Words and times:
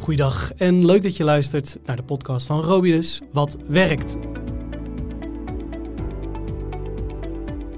Goeiedag 0.00 0.52
en 0.56 0.84
leuk 0.84 1.02
dat 1.02 1.16
je 1.16 1.24
luistert 1.24 1.78
naar 1.86 1.96
de 1.96 2.02
podcast 2.02 2.46
van 2.46 2.60
Robidus, 2.60 3.20
Wat 3.32 3.56
Werkt. 3.66 4.16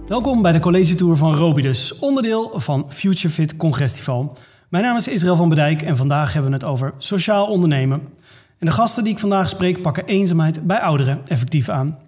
Welkom 0.07 0.43
bij 0.43 0.53
de 0.53 0.59
college 0.59 0.95
tour 0.95 1.17
van 1.17 1.35
Robidus, 1.35 1.99
onderdeel 1.99 2.51
van 2.55 2.93
Future 2.93 3.29
Fit 3.29 3.57
Congrestival. 3.57 4.37
Mijn 4.69 4.85
naam 4.85 4.97
is 4.97 5.09
Israël 5.09 5.37
van 5.37 5.49
Bedijk 5.49 5.83
en 5.83 5.97
vandaag 5.97 6.33
hebben 6.33 6.51
we 6.51 6.57
het 6.57 6.67
over 6.67 6.95
sociaal 6.99 7.47
ondernemen. 7.47 8.01
En 8.59 8.67
de 8.67 8.73
gasten 8.73 9.05
die 9.05 9.13
ik 9.13 9.19
vandaag 9.19 9.49
spreek 9.49 9.83
pakken 9.83 10.05
eenzaamheid 10.05 10.67
bij 10.67 10.81
ouderen 10.81 11.21
effectief 11.27 11.69
aan. 11.69 11.99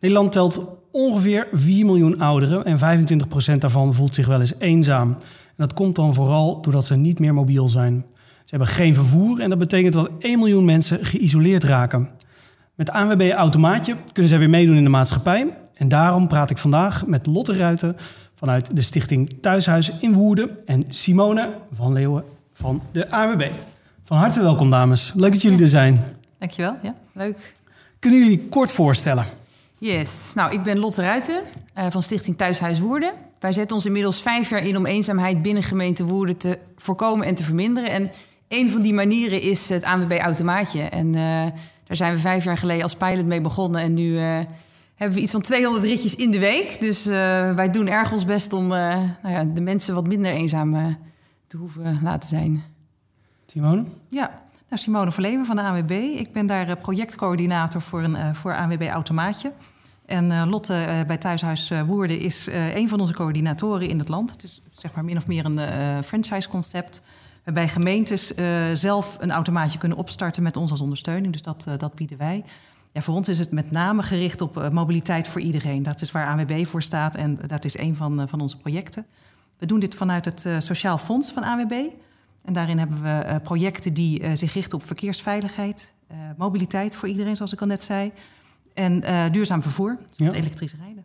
Nederland 0.00 0.32
telt 0.32 0.76
ongeveer 0.90 1.48
4 1.52 1.86
miljoen 1.86 2.20
ouderen 2.20 2.64
en 2.64 2.78
25% 3.54 3.58
daarvan 3.58 3.94
voelt 3.94 4.14
zich 4.14 4.26
wel 4.26 4.40
eens 4.40 4.54
eenzaam. 4.58 5.10
En 5.10 5.18
dat 5.56 5.74
komt 5.74 5.96
dan 5.96 6.14
vooral 6.14 6.60
doordat 6.60 6.84
ze 6.84 6.96
niet 6.96 7.18
meer 7.18 7.34
mobiel 7.34 7.68
zijn. 7.68 8.04
Ze 8.48 8.56
hebben 8.56 8.74
geen 8.74 8.94
vervoer 8.94 9.40
en 9.40 9.48
dat 9.48 9.58
betekent 9.58 9.92
dat 9.92 10.10
1 10.18 10.38
miljoen 10.38 10.64
mensen 10.64 11.04
geïsoleerd 11.04 11.64
raken. 11.64 12.08
Met 12.74 12.90
ANWB 12.90 13.30
Automaatje 13.30 13.96
kunnen 14.12 14.30
zij 14.30 14.38
weer 14.38 14.50
meedoen 14.50 14.76
in 14.76 14.82
de 14.82 14.88
maatschappij. 14.88 15.56
En 15.74 15.88
daarom 15.88 16.28
praat 16.28 16.50
ik 16.50 16.58
vandaag 16.58 17.06
met 17.06 17.26
Lotte 17.26 17.56
Ruiten 17.56 17.96
vanuit 18.34 18.76
de 18.76 18.82
stichting 18.82 19.36
Thuishuis 19.40 19.92
in 20.00 20.12
Woerden 20.12 20.66
en 20.66 20.84
Simone 20.88 21.54
van 21.72 21.92
Leeuwen 21.92 22.24
van 22.52 22.82
de 22.92 23.10
ANWB. 23.10 23.50
Van 24.04 24.16
harte 24.16 24.40
welkom 24.40 24.70
dames. 24.70 25.12
Leuk 25.14 25.32
dat 25.32 25.42
jullie 25.42 25.60
er 25.60 25.68
zijn. 25.68 26.00
Dankjewel, 26.38 26.76
ja, 26.82 26.94
leuk. 27.12 27.52
Kunnen 27.98 28.20
jullie 28.20 28.46
kort 28.48 28.72
voorstellen? 28.72 29.24
Yes, 29.78 30.32
nou 30.34 30.52
ik 30.52 30.62
ben 30.62 30.78
Lotte 30.78 31.02
Ruiten 31.02 31.42
uh, 31.78 31.86
van 31.88 32.02
Stichting 32.02 32.36
Thuishuis 32.36 32.80
Woerden. 32.80 33.12
Wij 33.38 33.52
zetten 33.52 33.76
ons 33.76 33.86
inmiddels 33.86 34.22
vijf 34.22 34.50
jaar 34.50 34.62
in 34.62 34.76
om 34.76 34.86
eenzaamheid 34.86 35.42
binnen 35.42 35.62
gemeente 35.62 36.04
Woerden 36.04 36.36
te 36.36 36.58
voorkomen 36.76 37.26
en 37.26 37.34
te 37.34 37.44
verminderen. 37.44 37.90
En 37.90 38.10
een 38.48 38.70
van 38.70 38.82
die 38.82 38.94
manieren 38.94 39.40
is 39.40 39.68
het 39.68 39.84
ANWB 39.84 40.18
Automaatje. 40.20 40.82
En 40.82 41.06
uh, 41.06 41.12
daar 41.84 41.96
zijn 41.96 42.14
we 42.14 42.18
vijf 42.18 42.44
jaar 42.44 42.58
geleden 42.58 42.82
als 42.82 42.94
pilot 42.94 43.26
mee 43.26 43.40
begonnen. 43.40 43.80
En 43.80 43.94
nu 43.94 44.08
uh, 44.08 44.38
hebben 44.94 45.16
we 45.16 45.22
iets 45.22 45.32
van 45.32 45.40
200 45.40 45.84
ritjes 45.84 46.16
in 46.16 46.30
de 46.30 46.38
week. 46.38 46.80
Dus 46.80 47.06
uh, 47.06 47.12
wij 47.54 47.70
doen 47.70 47.88
erg 47.88 48.12
ons 48.12 48.24
best 48.24 48.52
om 48.52 48.66
nou 48.66 49.08
ja, 49.22 49.44
de 49.44 49.60
mensen 49.60 49.94
wat 49.94 50.06
minder 50.06 50.30
eenzaam 50.30 50.96
te 51.46 51.56
hoeven 51.56 51.98
laten 52.02 52.28
zijn. 52.28 52.62
Simone? 53.46 53.84
Ja, 54.08 54.30
nou, 54.68 54.82
Simone 54.82 55.12
Verleven 55.12 55.44
van 55.44 55.56
de 55.56 55.62
ANWB. 55.62 55.90
Ik 55.90 56.32
ben 56.32 56.46
daar 56.46 56.76
projectcoördinator 56.76 57.80
voor, 57.80 58.02
een, 58.02 58.34
voor 58.34 58.56
ANWB 58.56 58.82
Automaatje. 58.82 59.52
En 60.06 60.48
Lotte 60.48 61.04
bij 61.06 61.18
Thuishuis 61.18 61.72
Woerden 61.86 62.20
is 62.20 62.46
een 62.50 62.88
van 62.88 63.00
onze 63.00 63.12
coördinatoren 63.12 63.88
in 63.88 63.98
het 63.98 64.08
land. 64.08 64.30
Het 64.30 64.42
is 64.42 64.62
zeg 64.72 64.94
maar 64.94 65.04
min 65.04 65.16
of 65.16 65.26
meer 65.26 65.44
een 65.44 66.04
franchise-concept 66.04 67.02
waarbij 67.48 67.68
gemeentes 67.68 68.32
uh, 68.32 68.66
zelf 68.72 69.16
een 69.20 69.30
automaatje 69.30 69.78
kunnen 69.78 69.98
opstarten 69.98 70.42
met 70.42 70.56
ons 70.56 70.70
als 70.70 70.80
ondersteuning. 70.80 71.32
Dus 71.32 71.42
dat, 71.42 71.64
uh, 71.68 71.74
dat 71.76 71.94
bieden 71.94 72.18
wij. 72.18 72.44
Ja, 72.92 73.00
voor 73.00 73.14
ons 73.14 73.28
is 73.28 73.38
het 73.38 73.50
met 73.50 73.70
name 73.70 74.02
gericht 74.02 74.40
op 74.40 74.56
uh, 74.56 74.68
mobiliteit 74.68 75.28
voor 75.28 75.40
iedereen. 75.40 75.82
Dat 75.82 76.00
is 76.00 76.12
waar 76.12 76.26
ANWB 76.26 76.66
voor 76.66 76.82
staat 76.82 77.14
en 77.14 77.38
dat 77.46 77.64
is 77.64 77.78
een 77.78 77.96
van, 77.96 78.28
van 78.28 78.40
onze 78.40 78.56
projecten. 78.56 79.06
We 79.58 79.66
doen 79.66 79.80
dit 79.80 79.94
vanuit 79.94 80.24
het 80.24 80.46
Sociaal 80.58 80.98
Fonds 80.98 81.32
van 81.32 81.42
ANWB. 81.42 81.72
En 82.44 82.52
daarin 82.52 82.78
hebben 82.78 83.02
we 83.02 83.40
projecten 83.42 83.94
die 83.94 84.36
zich 84.36 84.54
richten 84.54 84.78
op 84.78 84.86
verkeersveiligheid, 84.86 85.94
mobiliteit 86.36 86.96
voor 86.96 87.08
iedereen, 87.08 87.36
zoals 87.36 87.52
ik 87.52 87.60
al 87.60 87.66
net 87.66 87.82
zei, 87.82 88.12
en 88.74 89.00
duurzaam 89.32 89.62
vervoer, 89.62 89.98
zoals 90.10 90.32
ja. 90.32 90.38
elektrisch 90.38 90.74
rijden. 90.74 90.97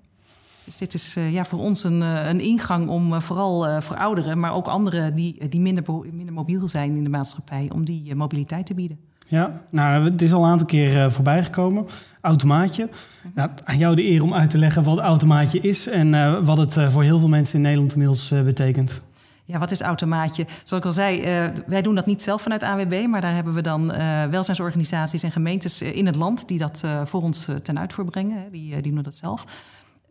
Dus 0.65 0.77
dit 0.77 0.93
is 0.93 1.15
uh, 1.17 1.33
ja, 1.33 1.45
voor 1.45 1.59
ons 1.59 1.83
een, 1.83 2.01
een 2.01 2.39
ingang 2.39 2.87
om 2.87 3.13
uh, 3.13 3.19
vooral 3.19 3.81
voor 3.81 3.97
ouderen, 3.97 4.39
maar 4.39 4.53
ook 4.53 4.67
anderen 4.67 5.15
die, 5.15 5.49
die 5.49 5.59
minder, 5.59 5.83
minder 6.11 6.33
mobiel 6.33 6.67
zijn 6.67 6.95
in 6.95 7.03
de 7.03 7.09
maatschappij, 7.09 7.69
om 7.73 7.85
die 7.85 8.15
mobiliteit 8.15 8.65
te 8.65 8.73
bieden. 8.73 8.97
Ja, 9.27 9.61
nou, 9.71 10.03
het 10.03 10.21
is 10.21 10.33
al 10.33 10.43
een 10.43 10.49
aantal 10.49 10.67
keer 10.67 11.11
voorbij 11.11 11.43
gekomen. 11.43 11.85
Automaatje. 12.21 12.89
Nou, 13.33 13.49
aan 13.63 13.77
jou 13.77 13.95
de 13.95 14.03
eer 14.03 14.23
om 14.23 14.33
uit 14.33 14.49
te 14.49 14.57
leggen 14.57 14.83
wat 14.83 14.99
automaatje 14.99 15.59
is 15.59 15.87
en 15.87 16.43
wat 16.45 16.57
het 16.57 16.91
voor 16.91 17.03
heel 17.03 17.19
veel 17.19 17.27
mensen 17.27 17.55
in 17.55 17.61
Nederland 17.61 17.91
inmiddels 17.91 18.29
betekent. 18.29 19.01
Ja, 19.45 19.59
wat 19.59 19.71
is 19.71 19.81
automaatje? 19.81 20.45
Zoals 20.63 20.83
ik 20.83 20.89
al 20.89 20.95
zei, 20.95 21.21
wij 21.67 21.81
doen 21.81 21.95
dat 21.95 22.05
niet 22.05 22.21
zelf 22.21 22.41
vanuit 22.41 22.63
AWB, 22.63 23.05
maar 23.09 23.21
daar 23.21 23.33
hebben 23.33 23.53
we 23.53 23.61
dan 23.61 23.87
welzijnsorganisaties 24.29 25.23
en 25.23 25.31
gemeentes 25.31 25.81
in 25.81 26.05
het 26.05 26.15
land 26.15 26.47
die 26.47 26.57
dat 26.57 26.83
voor 27.03 27.21
ons 27.21 27.47
ten 27.63 27.79
uitvoer 27.79 28.05
brengen. 28.05 28.51
Die, 28.51 28.81
die 28.81 28.93
doen 28.93 29.03
dat 29.03 29.15
zelf. 29.15 29.45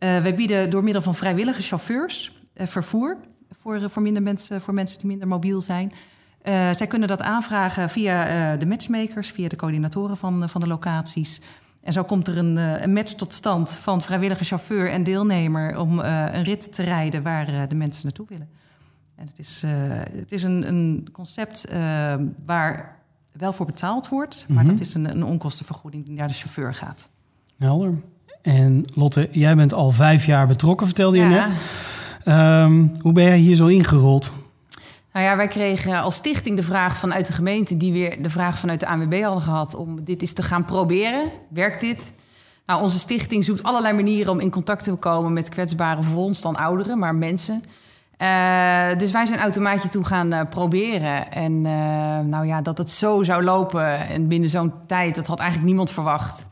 Uh, 0.03 0.21
wij 0.21 0.35
bieden 0.35 0.69
door 0.69 0.83
middel 0.83 1.01
van 1.01 1.15
vrijwillige 1.15 1.61
chauffeurs 1.61 2.41
uh, 2.55 2.67
vervoer 2.67 3.17
voor, 3.59 3.89
voor, 3.89 4.01
minder 4.01 4.23
mensen, 4.23 4.61
voor 4.61 4.73
mensen 4.73 4.97
die 4.97 5.07
minder 5.07 5.27
mobiel 5.27 5.61
zijn. 5.61 5.91
Zij 6.71 6.87
kunnen 6.87 7.07
dat 7.07 7.21
aanvragen 7.21 7.89
via 7.89 8.55
de 8.55 8.65
matchmakers, 8.65 9.31
via 9.31 9.47
de 9.47 9.55
coördinatoren 9.55 10.17
van, 10.17 10.49
van 10.49 10.61
de 10.61 10.67
locaties. 10.67 11.41
En 11.81 11.93
zo 11.93 12.03
komt 12.03 12.27
er 12.27 12.37
een, 12.37 12.55
een 12.57 12.93
match 12.93 13.13
tot 13.13 13.33
stand 13.33 13.71
van 13.71 14.01
vrijwillige 14.01 14.43
chauffeur 14.43 14.89
en 14.89 15.03
deelnemer 15.03 15.77
om 15.77 15.99
een 15.99 16.43
rit 16.43 16.73
te 16.73 16.83
rijden 16.83 17.23
waar 17.23 17.67
de 17.67 17.75
mensen 17.75 18.03
naartoe 18.03 18.25
willen. 18.29 18.49
En 19.15 19.27
het 19.27 19.39
is, 19.39 19.63
het 20.11 20.31
is 20.31 20.43
een, 20.43 20.67
een 20.67 21.09
concept 21.11 21.67
waar 22.45 22.99
wel 23.31 23.53
voor 23.53 23.65
betaald 23.65 24.09
wordt, 24.09 24.45
maar 24.47 24.57
mm 24.57 24.69
-hmm. 24.69 24.77
dat 24.77 24.87
is 24.87 24.93
een, 24.93 25.09
een 25.09 25.23
onkostenvergoeding 25.23 26.05
die 26.05 26.17
naar 26.17 26.27
de 26.27 26.33
chauffeur 26.33 26.73
gaat. 26.73 27.09
Helder. 27.57 28.01
En 28.43 28.85
Lotte, 28.93 29.29
jij 29.31 29.55
bent 29.55 29.73
al 29.73 29.91
vijf 29.91 30.25
jaar 30.25 30.47
betrokken, 30.47 30.85
vertelde 30.87 31.17
je 31.17 31.23
net. 31.23 31.53
Um, 32.25 32.95
hoe 33.01 33.11
ben 33.11 33.23
jij 33.23 33.37
hier 33.37 33.55
zo 33.55 33.67
ingerold? 33.67 34.31
Nou 35.13 35.25
ja, 35.25 35.35
wij 35.35 35.47
kregen 35.47 36.01
als 36.01 36.15
stichting 36.15 36.55
de 36.55 36.63
vraag 36.63 36.97
vanuit 36.97 37.25
de 37.25 37.33
gemeente... 37.33 37.77
die 37.77 37.93
weer 37.93 38.21
de 38.21 38.29
vraag 38.29 38.59
vanuit 38.59 38.79
de 38.79 38.87
ANWB 38.87 39.21
hadden 39.21 39.43
gehad... 39.43 39.75
om 39.75 40.03
dit 40.03 40.21
eens 40.21 40.33
te 40.33 40.41
gaan 40.41 40.65
proberen. 40.65 41.31
Werkt 41.49 41.81
dit? 41.81 42.13
Nou, 42.65 42.81
onze 42.81 42.99
stichting 42.99 43.43
zoekt 43.43 43.63
allerlei 43.63 43.93
manieren 43.93 44.31
om 44.31 44.39
in 44.39 44.49
contact 44.49 44.83
te 44.83 44.95
komen... 44.95 45.33
met 45.33 45.49
kwetsbare 45.49 46.03
voor 46.03 46.23
ons 46.23 46.41
dan 46.41 46.55
ouderen, 46.55 46.99
maar 46.99 47.15
mensen... 47.15 47.63
Uh, 48.17 48.97
dus 48.97 49.11
wij 49.11 49.25
zijn 49.25 49.39
automaatje 49.39 49.89
toe 49.89 50.03
gaan 50.03 50.33
uh, 50.33 50.41
proberen. 50.49 51.31
En 51.31 51.53
uh, 51.53 51.71
nou 52.19 52.45
ja, 52.45 52.61
dat 52.61 52.77
het 52.77 52.91
zo 52.91 53.23
zou 53.23 53.43
lopen 53.43 54.07
en 54.07 54.27
binnen 54.27 54.49
zo'n 54.49 54.73
tijd... 54.87 55.15
dat 55.15 55.27
had 55.27 55.39
eigenlijk 55.39 55.69
niemand 55.69 55.91
verwacht. 55.91 56.47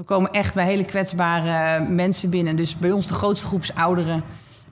We 0.00 0.06
komen 0.06 0.30
echt 0.30 0.54
bij 0.54 0.64
hele 0.64 0.84
kwetsbare 0.84 1.84
mensen 1.84 2.30
binnen. 2.30 2.56
Dus 2.56 2.76
bij 2.76 2.92
ons 2.92 3.06
de 3.06 3.14
grootste 3.14 3.46
groep 3.46 3.62
is 3.62 3.74
ouderen. 3.74 4.22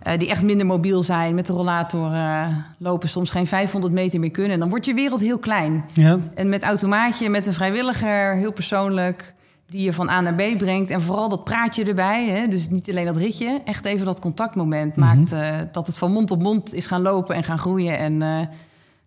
Uh, 0.06 0.19
die 0.19 0.28
echt 0.28 0.43
minder 0.43 0.66
mobiel 0.66 1.03
zijn, 1.03 1.34
met 1.34 1.47
de 1.47 1.53
rollator 1.53 2.12
uh, 2.12 2.47
lopen, 2.78 3.09
soms 3.09 3.31
geen 3.31 3.47
500 3.47 3.93
meter 3.93 4.21
meer 4.21 4.31
kunnen. 4.31 4.53
En 4.53 4.59
dan 4.59 4.69
wordt 4.69 4.84
je 4.84 4.94
wereld 4.94 5.21
heel 5.21 5.39
klein. 5.39 5.84
Ja. 5.93 6.19
En 6.34 6.49
met 6.49 6.62
automaatje, 6.62 7.28
met 7.28 7.47
een 7.47 7.53
vrijwilliger, 7.53 8.37
heel 8.37 8.53
persoonlijk, 8.53 9.34
die 9.66 9.83
je 9.83 9.93
van 9.93 10.09
A 10.09 10.21
naar 10.21 10.34
B 10.34 10.59
brengt. 10.59 10.91
En 10.91 11.03
vooral 11.03 11.28
dat 11.28 11.45
praatje 11.45 11.84
erbij, 11.84 12.28
hè? 12.28 12.47
dus 12.47 12.69
niet 12.69 12.91
alleen 12.91 13.06
dat 13.06 13.16
ritje, 13.16 13.60
echt 13.65 13.84
even 13.84 14.06
dat 14.06 14.21
contactmoment 14.21 14.97
mm 14.97 15.03
-hmm. 15.03 15.16
maakt 15.16 15.33
uh, 15.33 15.56
dat 15.72 15.87
het 15.87 15.99
van 15.99 16.12
mond 16.12 16.31
op 16.31 16.43
mond 16.43 16.75
is 16.75 16.87
gaan 16.87 17.03
lopen 17.03 17.34
en 17.34 17.45
gaan 17.45 17.59
groeien. 17.59 17.99
En 17.99 18.16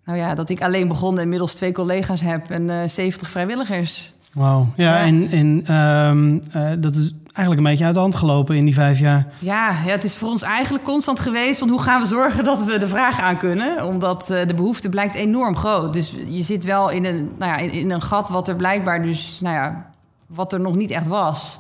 nou 0.05 0.17
ja, 0.17 0.35
dat 0.35 0.49
ik 0.49 0.61
alleen 0.61 0.87
begon 0.87 1.15
en 1.15 1.23
inmiddels 1.23 1.53
twee 1.53 1.71
collega's 1.71 2.21
heb 2.21 2.49
en 2.49 2.89
70 2.89 3.29
vrijwilligers. 3.29 4.13
Wauw. 4.33 4.67
Ja, 4.75 4.97
ja, 4.97 5.05
en, 5.05 5.31
en 5.31 5.75
um, 5.75 6.41
uh, 6.55 6.71
dat 6.79 6.95
is 6.95 7.13
eigenlijk 7.23 7.57
een 7.57 7.71
beetje 7.71 7.85
uit 7.85 7.93
de 7.93 7.99
hand 7.99 8.15
gelopen 8.15 8.55
in 8.55 8.65
die 8.65 8.73
vijf 8.73 8.99
jaar. 8.99 9.27
Ja, 9.39 9.69
ja, 9.85 9.91
het 9.91 10.03
is 10.03 10.15
voor 10.15 10.29
ons 10.29 10.41
eigenlijk 10.41 10.83
constant 10.83 11.19
geweest 11.19 11.59
van 11.59 11.69
hoe 11.69 11.81
gaan 11.81 12.01
we 12.01 12.07
zorgen 12.07 12.43
dat 12.43 12.63
we 12.63 12.79
de 12.79 12.87
vraag 12.87 13.19
aan 13.19 13.37
kunnen. 13.37 13.85
Omdat 13.85 14.29
uh, 14.31 14.47
de 14.47 14.53
behoefte 14.53 14.89
blijkt 14.89 15.15
enorm 15.15 15.55
groot. 15.55 15.93
Dus 15.93 16.15
je 16.27 16.41
zit 16.41 16.65
wel 16.65 16.89
in 16.89 17.05
een, 17.05 17.31
nou 17.37 17.51
ja, 17.51 17.57
in, 17.57 17.71
in 17.71 17.91
een 17.91 18.01
gat 18.01 18.29
wat 18.29 18.47
er 18.47 18.55
blijkbaar 18.55 19.01
dus, 19.01 19.39
nou 19.41 19.55
ja, 19.55 19.89
wat 20.27 20.53
er 20.53 20.59
nog 20.59 20.75
niet 20.75 20.91
echt 20.91 21.07
was. 21.07 21.59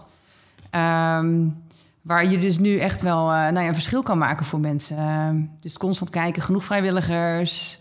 Um, 0.71 1.55
waar 2.01 2.25
je 2.25 2.37
dus 2.37 2.57
nu 2.57 2.77
echt 2.77 3.01
wel 3.01 3.31
uh, 3.31 3.37
nou 3.37 3.59
ja, 3.59 3.67
een 3.67 3.73
verschil 3.73 4.03
kan 4.03 4.17
maken 4.17 4.45
voor 4.45 4.59
mensen. 4.59 4.97
Uh, 4.97 5.43
dus 5.59 5.77
constant 5.77 6.09
kijken, 6.09 6.41
genoeg 6.41 6.63
vrijwilligers. 6.63 7.79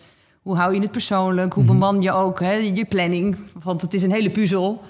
Hoe 0.50 0.58
hou 0.58 0.74
je 0.74 0.80
het 0.80 0.90
persoonlijk? 0.90 1.52
Hoe 1.52 1.64
beman 1.64 2.02
je 2.02 2.12
ook 2.12 2.40
hè, 2.40 2.52
je 2.52 2.84
planning? 2.84 3.36
Want 3.62 3.82
het 3.82 3.94
is 3.94 4.02
een 4.02 4.12
hele 4.12 4.30
puzzel. 4.30 4.82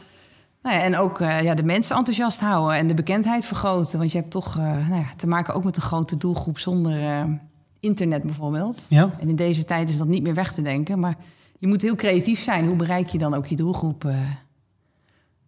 Nou 0.62 0.76
ja, 0.76 0.82
en 0.82 0.96
ook 0.96 1.20
uh, 1.20 1.42
ja, 1.42 1.54
de 1.54 1.62
mensen 1.62 1.96
enthousiast 1.96 2.40
houden 2.40 2.76
en 2.76 2.86
de 2.86 2.94
bekendheid 2.94 3.46
vergroten. 3.46 3.98
Want 3.98 4.12
je 4.12 4.18
hebt 4.18 4.30
toch 4.30 4.56
uh, 4.56 4.88
nou 4.88 5.00
ja, 5.00 5.06
te 5.16 5.26
maken 5.26 5.54
ook 5.54 5.64
met 5.64 5.76
een 5.76 5.82
grote 5.82 6.16
doelgroep 6.16 6.58
zonder 6.58 7.02
uh, 7.02 7.24
internet 7.80 8.22
bijvoorbeeld. 8.22 8.86
Ja. 8.88 9.10
En 9.20 9.28
in 9.28 9.36
deze 9.36 9.64
tijd 9.64 9.88
is 9.88 9.96
dat 9.96 10.08
niet 10.08 10.22
meer 10.22 10.34
weg 10.34 10.52
te 10.52 10.62
denken. 10.62 10.98
Maar 10.98 11.16
je 11.58 11.66
moet 11.66 11.82
heel 11.82 11.96
creatief 11.96 12.42
zijn. 12.42 12.66
Hoe 12.66 12.76
bereik 12.76 13.08
je 13.08 13.18
dan 13.18 13.34
ook 13.34 13.46
je 13.46 13.56
doelgroep? 13.56 14.10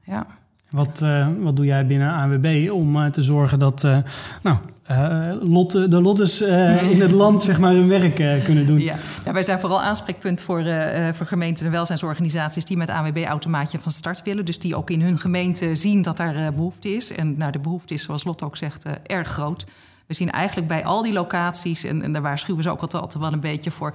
ja. 0.05 0.27
Wat, 0.71 1.05
wat 1.41 1.57
doe 1.57 1.67
jij 1.67 1.87
binnen 1.87 2.13
ANWB 2.13 2.71
om 2.73 3.11
te 3.11 3.23
zorgen 3.23 3.59
dat 3.59 3.83
nou, 4.43 4.57
Lotte, 5.41 5.89
de 5.89 6.01
Lottes 6.01 6.43
uh, 6.43 6.91
in 6.91 7.01
het 7.01 7.11
land 7.11 7.43
zeg 7.43 7.59
maar, 7.59 7.73
hun 7.73 7.89
werk 7.89 8.19
uh, 8.19 8.45
kunnen 8.45 8.67
doen. 8.67 8.81
Ja. 8.81 8.97
wij 9.33 9.43
zijn 9.43 9.61
vooral 9.61 9.83
aanspreekpunt 9.83 10.43
voor, 10.43 10.65
voor 11.13 11.27
gemeenten 11.27 11.67
en 11.67 11.73
welzijnsorganisaties 11.73 12.65
die 12.65 12.77
met 12.77 12.89
ANWB-automaatje 12.89 13.79
van 13.79 13.93
start 13.93 14.23
willen. 14.23 14.45
Dus 14.45 14.59
die 14.59 14.77
ook 14.77 14.91
in 14.91 15.03
hun 15.03 15.19
gemeente 15.19 15.75
zien 15.75 16.03
dat 16.03 16.17
daar 16.17 16.53
behoefte 16.53 16.89
is. 16.89 17.13
En 17.13 17.37
nou, 17.37 17.53
de 17.53 17.59
behoefte 17.59 17.95
is, 17.95 18.03
zoals 18.03 18.25
Lotte 18.25 18.45
ook 18.45 18.57
zegt, 18.57 18.87
erg 19.07 19.29
groot. 19.29 19.65
we 20.07 20.15
zien 20.15 20.31
eigenlijk 20.31 20.69
bij 20.69 20.85
al 20.85 21.03
die 21.03 21.13
locaties, 21.13 21.85
en, 21.85 22.03
en 22.03 22.13
daar 22.13 22.23
waarschuwen 22.23 22.63
ze 22.63 22.71
ook 22.71 22.81
altijd, 22.81 23.19
wel 23.19 23.33
een 23.33 23.41
beetje 23.41 23.71
voor. 23.71 23.95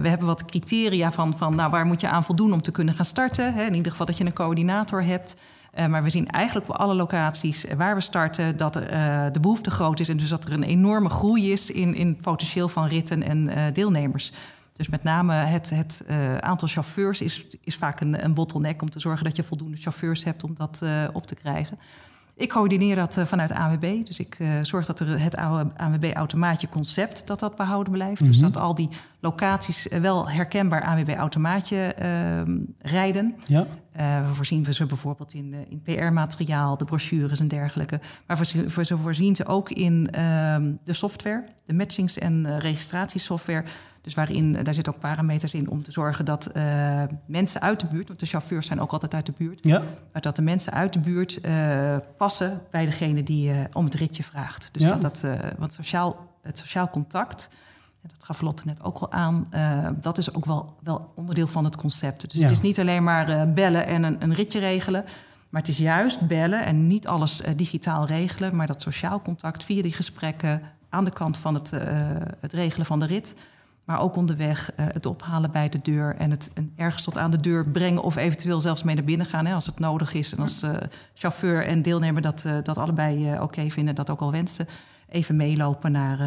We 0.00 0.08
hebben 0.08 0.26
wat 0.26 0.44
criteria 0.44 1.12
van, 1.12 1.36
van 1.36 1.54
nou, 1.54 1.70
waar 1.70 1.86
moet 1.86 2.00
je 2.00 2.08
aan 2.08 2.24
voldoen 2.24 2.52
om 2.52 2.62
te 2.62 2.72
kunnen 2.72 2.94
gaan 2.94 3.04
starten. 3.04 3.54
Hè? 3.54 3.64
In 3.64 3.74
ieder 3.74 3.90
geval 3.90 4.06
dat 4.06 4.16
je 4.16 4.24
een 4.24 4.32
coördinator 4.32 5.04
hebt. 5.04 5.36
Uh, 5.78 5.86
maar 5.86 6.02
we 6.02 6.10
zien 6.10 6.28
eigenlijk 6.28 6.68
op 6.68 6.76
alle 6.76 6.94
locaties 6.94 7.64
waar 7.76 7.94
we 7.94 8.00
starten 8.00 8.56
dat 8.56 8.76
uh, 8.76 8.82
de 9.32 9.40
behoefte 9.40 9.70
groot 9.70 10.00
is. 10.00 10.08
En 10.08 10.16
dus 10.16 10.28
dat 10.28 10.44
er 10.44 10.52
een 10.52 10.62
enorme 10.62 11.08
groei 11.08 11.52
is 11.52 11.70
in, 11.70 11.94
in 11.94 12.16
potentieel 12.16 12.68
van 12.68 12.86
ritten 12.86 13.22
en 13.22 13.72
deelnemers. 13.72 14.32
Dus 14.72 14.88
met 14.88 15.02
name 15.02 15.34
het, 15.34 15.70
het 15.70 16.04
aantal 16.40 16.68
chauffeurs 16.68 17.20
is, 17.20 17.46
is 17.64 17.76
vaak 17.76 18.00
een, 18.00 18.24
een 18.24 18.34
bottleneck 18.34 18.82
om 18.82 18.90
te 18.90 19.00
zorgen 19.00 19.24
dat 19.24 19.36
je 19.36 19.42
voldoende 19.42 19.76
chauffeurs 19.76 20.24
hebt 20.24 20.44
om 20.44 20.54
dat 20.54 20.82
op 21.12 21.26
te 21.26 21.34
krijgen. 21.34 21.78
Ik 22.40 22.48
coördineer 22.48 22.94
dat 22.94 23.16
uh, 23.16 23.24
vanuit 23.24 23.52
AWB. 23.52 24.06
Dus 24.06 24.18
ik 24.18 24.38
zorg 24.62 24.86
dat 24.86 25.00
er 25.00 25.20
het 25.20 25.36
AWB 25.76 26.10
automaatje 26.14 26.68
concept 26.68 27.26
dat 27.26 27.40
dat 27.40 27.56
behouden 27.56 27.92
blijft. 27.92 28.20
Mm 28.20 28.26
-hmm. 28.26 28.36
Dus 28.36 28.52
dat 28.52 28.62
al 28.62 28.74
die 28.74 28.88
locaties 29.20 29.86
wel 30.00 30.28
herkenbaar 30.28 30.82
AWB 30.82 31.08
automaatje 31.08 31.76
ehm, 31.76 32.58
rijden. 32.78 33.34
Ja. 33.46 33.66
we 33.92 34.34
voorzien 34.34 34.72
ze 34.74 34.86
bijvoorbeeld 34.86 35.34
in, 35.34 35.54
in 35.68 35.82
PR-materiaal, 35.82 36.76
de 36.76 36.84
brochures 36.84 37.40
en 37.40 37.48
dergelijke. 37.48 38.00
Maar 38.26 38.38
we, 38.74 38.84
ze 38.84 38.98
voorzien 38.98 39.36
ze 39.36 39.46
ook 39.46 39.70
in 39.70 40.10
ehm, 40.10 40.72
de 40.84 40.92
software, 40.92 41.44
de 41.66 41.74
matchings- 41.74 42.18
en 42.18 42.58
registratiesoftware 42.58 43.64
dus 44.02 44.14
waarin, 44.14 44.52
daar 44.52 44.74
zitten 44.74 44.94
ook 44.94 45.00
parameters 45.00 45.54
in 45.54 45.70
om 45.70 45.82
te 45.82 45.92
zorgen 45.92 46.24
dat 46.24 46.50
uh, 46.56 47.02
mensen 47.26 47.60
uit 47.60 47.80
de 47.80 47.86
buurt, 47.86 48.08
want 48.08 48.20
de 48.20 48.26
chauffeurs 48.26 48.66
zijn 48.66 48.80
ook 48.80 48.92
altijd 48.92 49.14
uit 49.14 49.26
de 49.26 49.32
buurt, 49.36 49.64
ja. 49.64 49.82
maar 50.12 50.22
dat 50.22 50.36
de 50.36 50.42
mensen 50.42 50.72
uit 50.72 50.92
de 50.92 50.98
buurt 50.98 51.38
uh, 51.42 51.96
passen 52.16 52.62
bij 52.70 52.84
degene 52.84 53.22
die 53.22 53.50
uh, 53.52 53.60
om 53.72 53.84
het 53.84 53.94
ritje 53.94 54.22
vraagt. 54.22 54.68
Dus 54.72 54.82
Ja. 54.82 54.88
dat, 54.88 55.00
dat 55.20 55.36
want 55.58 55.72
sociaal, 55.72 56.28
het 56.42 56.58
sociaal 56.58 56.90
contact, 56.90 57.48
dat 58.02 58.24
gaf 58.24 58.40
Lotte 58.40 58.62
net 58.66 58.82
ook 58.82 58.98
al 58.98 59.12
aan, 59.12 59.48
dat 60.00 60.18
is 60.18 60.34
ook 60.34 60.44
wel, 60.44 60.76
wel 60.82 61.12
onderdeel 61.14 61.46
van 61.46 61.64
het 61.64 61.76
concept. 61.76 62.20
Dus 62.20 62.32
Ja. 62.32 62.42
het 62.42 62.50
is 62.50 62.60
niet 62.60 62.80
alleen 62.80 63.04
maar 63.04 63.52
bellen 63.52 63.86
en 63.86 64.02
een, 64.02 64.22
een 64.22 64.34
ritje 64.34 64.58
regelen. 64.58 65.04
Maar 65.50 65.60
het 65.60 65.70
is 65.70 65.78
juist 65.78 66.26
bellen 66.26 66.64
en 66.64 66.86
niet 66.86 67.06
alles 67.06 67.42
eh, 67.42 67.56
digitaal 67.56 68.06
regelen, 68.06 68.56
maar 68.56 68.66
dat 68.66 68.80
sociaal 68.80 69.22
contact 69.22 69.64
via 69.64 69.82
die 69.82 69.92
gesprekken 69.92 70.62
aan 70.88 71.04
de 71.04 71.10
kant 71.10 71.38
van 71.38 71.54
het, 71.54 71.72
eh, 71.72 71.96
het 72.40 72.52
regelen 72.52 72.86
van 72.86 72.98
de 72.98 73.06
rit. 73.06 73.34
Maar 73.90 74.00
ook 74.00 74.16
onderweg 74.16 74.72
eh, 74.72 74.86
het 74.88 75.06
ophalen 75.06 75.50
bij 75.50 75.68
de 75.68 75.78
deur 75.82 76.16
en 76.16 76.30
het 76.30 76.50
en 76.54 76.72
ergens 76.76 77.04
tot 77.04 77.18
aan 77.18 77.30
de 77.30 77.40
deur 77.40 77.68
brengen 77.68 78.02
of 78.02 78.16
eventueel 78.16 78.60
zelfs 78.60 78.82
mee 78.82 78.94
naar 78.94 79.04
binnen 79.04 79.26
gaan 79.26 79.46
hè, 79.46 79.54
als 79.54 79.66
het 79.66 79.78
nodig 79.78 80.14
is. 80.14 80.34
En 80.34 80.38
als 80.38 80.62
eh, 80.62 80.74
chauffeur 81.14 81.66
en 81.66 81.82
deelnemer 81.82 82.22
dat, 82.22 82.44
eh, 82.44 82.54
dat 82.62 82.78
allebei 82.78 83.40
oké 83.40 83.70
vinden, 83.70 83.94
dat 83.94 84.10
ook 84.10 84.20
al 84.20 84.32
wensen, 84.32 84.66
even 85.08 85.36
meelopen 85.36 85.92
naar 85.92 86.18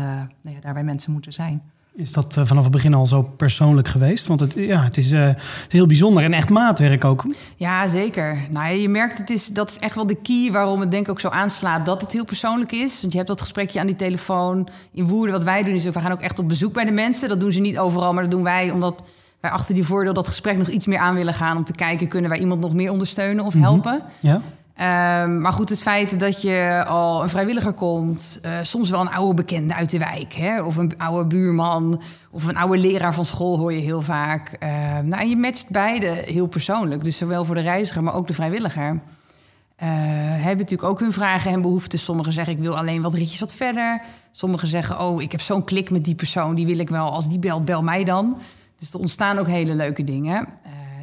nou 0.42 0.56
ja, 0.56 0.62
daar 0.62 0.74
waar 0.74 0.86
mensen 0.86 1.12
moeten 1.12 1.33
zijn. 1.33 1.71
Is 1.95 2.11
dat 2.11 2.37
eh, 2.37 2.45
vanaf 2.45 2.63
het 2.63 2.71
begin 2.71 2.93
al 2.93 3.05
zo 3.05 3.21
persoonlijk 3.21 3.87
geweest? 3.87 4.27
Want 4.27 4.39
het, 4.39 4.53
ja, 4.53 4.83
het 4.83 4.97
is 4.97 5.11
eh, 5.11 5.29
heel 5.67 5.85
bijzonder 5.85 6.23
en 6.23 6.33
echt 6.33 6.49
maatwerk 6.49 7.05
ook. 7.05 7.25
Ja, 7.55 7.87
zeker. 7.87 8.37
Nou, 8.49 8.65
ja, 8.65 8.71
je 8.71 8.89
merkt, 8.89 9.17
het 9.17 9.29
is, 9.29 9.47
dat 9.47 9.69
is 9.69 9.79
echt 9.79 9.95
wel 9.95 10.07
de 10.07 10.21
key 10.21 10.51
waarom 10.51 10.79
het 10.79 10.91
denk 10.91 11.05
ik 11.05 11.11
ook 11.11 11.19
zo 11.19 11.27
aanslaat 11.27 11.85
dat 11.85 12.01
het 12.01 12.11
heel 12.11 12.25
persoonlijk 12.25 12.71
is. 12.71 13.01
Want 13.01 13.11
je 13.11 13.17
hebt 13.17 13.29
dat 13.29 13.41
gesprekje 13.41 13.79
aan 13.79 13.85
die 13.85 13.95
telefoon. 13.95 14.67
In 14.91 15.07
Woerden, 15.07 15.33
wat 15.33 15.43
wij 15.43 15.63
doen, 15.63 15.73
is 15.73 15.83
we 15.83 15.99
gaan 15.99 16.11
ook 16.11 16.21
echt 16.21 16.39
op 16.39 16.47
bezoek 16.47 16.73
bij 16.73 16.85
de 16.85 16.91
mensen. 16.91 17.29
Dat 17.29 17.39
doen 17.39 17.51
ze 17.51 17.59
niet 17.59 17.79
overal, 17.79 18.13
maar 18.13 18.23
dat 18.23 18.31
doen 18.31 18.43
wij 18.43 18.71
omdat 18.71 19.03
wij 19.39 19.51
achter 19.51 19.75
die 19.75 19.83
voordeel 19.83 20.13
dat 20.13 20.27
gesprek 20.27 20.57
nog 20.57 20.67
iets 20.67 20.87
meer 20.87 20.99
aan 20.99 21.15
willen 21.15 21.33
gaan. 21.33 21.57
Om 21.57 21.63
te 21.63 21.73
kijken, 21.73 22.07
kunnen 22.07 22.29
wij 22.29 22.39
iemand 22.39 22.61
nog 22.61 22.73
meer 22.73 22.91
ondersteunen 22.91 23.45
of 23.45 23.53
helpen? 23.53 24.03
Ja, 24.19 24.41
Ehm, 24.75 25.41
maar 25.41 25.53
goed, 25.53 25.69
het 25.69 25.81
feit 25.81 26.19
dat 26.19 26.41
je 26.41 26.83
al 26.87 27.23
een 27.23 27.29
vrijwilliger 27.29 27.73
komt, 27.73 28.39
eh, 28.41 28.59
soms 28.61 28.89
wel 28.89 29.01
een 29.01 29.11
oude 29.11 29.33
bekende 29.33 29.73
uit 29.73 29.89
de 29.89 29.97
wijk, 29.97 30.33
hè? 30.33 30.61
of 30.61 30.75
een 30.75 30.97
oude 30.97 31.27
buurman, 31.27 32.01
of 32.31 32.47
een 32.47 32.57
oude 32.57 32.77
leraar 32.77 33.13
van 33.13 33.25
school 33.25 33.57
hoor 33.57 33.73
je 33.73 33.81
heel 33.81 34.01
vaak. 34.01 34.55
Ehm, 34.59 35.07
nou, 35.07 35.21
en 35.21 35.29
je 35.29 35.37
matcht 35.37 35.69
beide 35.69 36.07
heel 36.07 36.47
persoonlijk, 36.47 37.03
dus 37.03 37.17
zowel 37.17 37.45
voor 37.45 37.55
de 37.55 37.61
reiziger, 37.61 38.03
maar 38.03 38.13
ook 38.13 38.27
de 38.27 38.33
vrijwilliger. 38.33 38.99
Eh, 39.75 39.89
hebben 39.89 40.57
natuurlijk 40.57 40.89
ook 40.89 40.99
hun 40.99 41.11
vragen 41.11 41.51
en 41.51 41.61
behoeften. 41.61 41.99
Sommigen 41.99 42.33
zeggen 42.33 42.53
ik 42.53 42.59
wil 42.59 42.77
alleen 42.77 43.01
wat 43.01 43.13
ritjes 43.13 43.39
wat 43.39 43.53
verder. 43.53 44.01
Sommigen 44.31 44.67
zeggen 44.67 44.99
oh 44.99 45.21
ik 45.21 45.31
heb 45.31 45.41
zo'n 45.41 45.63
klik 45.63 45.89
met 45.89 46.05
die 46.05 46.15
persoon, 46.15 46.55
die 46.55 46.65
wil 46.65 46.79
ik 46.79 46.89
wel. 46.89 47.09
Als 47.11 47.29
die 47.29 47.39
belt, 47.39 47.65
bel 47.65 47.83
mij 47.83 48.03
dan. 48.03 48.37
Dus 48.79 48.93
er 48.93 48.99
ontstaan 48.99 49.37
ook 49.37 49.47
hele 49.47 49.75
leuke 49.75 50.03
dingen. 50.03 50.47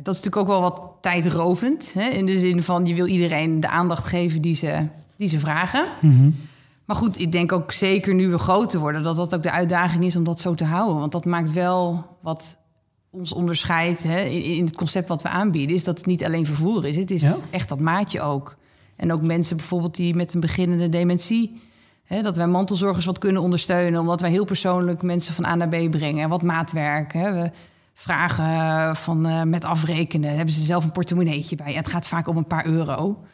Eh, 0.00 0.06
dat 0.06 0.14
is 0.14 0.20
natuurlijk 0.22 0.36
ook 0.36 0.60
wel 0.60 0.70
wat 0.70 0.92
tijdrovend. 1.00 1.92
Hè? 1.94 2.08
In 2.08 2.26
de 2.26 2.38
zin 2.38 2.62
van 2.62 2.86
je 2.86 2.94
wil 2.94 3.06
iedereen 3.06 3.60
de 3.60 3.68
aandacht 3.68 4.06
geven 4.06 4.40
die 4.40 4.54
ze, 4.54 4.86
die 5.16 5.28
ze 5.28 5.38
vragen. 5.38 5.86
Mhm. 6.00 6.30
Maar 6.84 6.96
goed, 6.96 7.20
ik 7.20 7.32
denk 7.32 7.52
ook 7.52 7.72
zeker 7.72 8.14
nu 8.14 8.28
we 8.28 8.38
groter 8.38 8.80
worden... 8.80 9.02
dat 9.02 9.16
dat 9.16 9.34
ook 9.34 9.42
de 9.42 9.50
uitdaging 9.50 10.04
is 10.04 10.16
om 10.16 10.24
dat 10.24 10.40
zo 10.40 10.54
te 10.54 10.64
houden. 10.64 10.98
Want 10.98 11.12
dat 11.12 11.24
maakt 11.24 11.52
wel 11.52 12.06
wat 12.20 12.58
ons 13.10 13.32
onderscheidt 13.32 14.02
hè, 14.02 14.20
in, 14.20 14.42
in 14.42 14.64
het 14.64 14.76
concept 14.76 15.08
wat 15.08 15.22
we 15.22 15.28
aanbieden... 15.28 15.76
is 15.76 15.84
dat 15.84 15.98
het 15.98 16.06
niet 16.06 16.24
alleen 16.24 16.46
vervoer 16.46 16.86
is. 16.86 16.96
Het 16.96 17.10
is 17.10 17.22
Ja. 17.22 17.36
echt 17.50 17.68
dat 17.68 17.80
maatje 17.80 18.20
ook. 18.20 18.56
En 18.96 19.12
ook 19.12 19.22
mensen 19.22 19.56
bijvoorbeeld 19.56 19.96
die 19.96 20.14
met 20.14 20.34
een 20.34 20.40
beginnende 20.40 20.88
dementie... 20.88 21.60
Hè, 22.04 22.22
dat 22.22 22.36
wij 22.36 22.46
mantelzorgers 22.46 23.04
wat 23.04 23.18
kunnen 23.18 23.42
ondersteunen... 23.42 24.00
omdat 24.00 24.20
wij 24.20 24.30
heel 24.30 24.44
persoonlijk 24.44 25.02
mensen 25.02 25.34
van 25.34 25.44
A 25.44 25.54
naar 25.54 25.68
B 25.68 25.90
brengen. 25.90 26.28
Wat 26.28 26.42
maatwerk. 26.42 27.12
Hè. 27.12 27.32
We 27.32 27.50
vragen 27.94 28.96
van 28.96 29.26
eh, 29.26 29.42
met 29.42 29.64
afrekenen. 29.64 30.36
Hebben 30.36 30.54
ze 30.54 30.62
zelf 30.62 30.84
een 30.84 30.92
portemonneetje 30.92 31.56
bij. 31.56 31.66
En 31.66 31.76
het 31.76 31.88
gaat 31.88 32.08
vaak 32.08 32.28
om 32.28 32.36
een 32.36 32.44
paar 32.46 32.66
euro. 32.66 33.24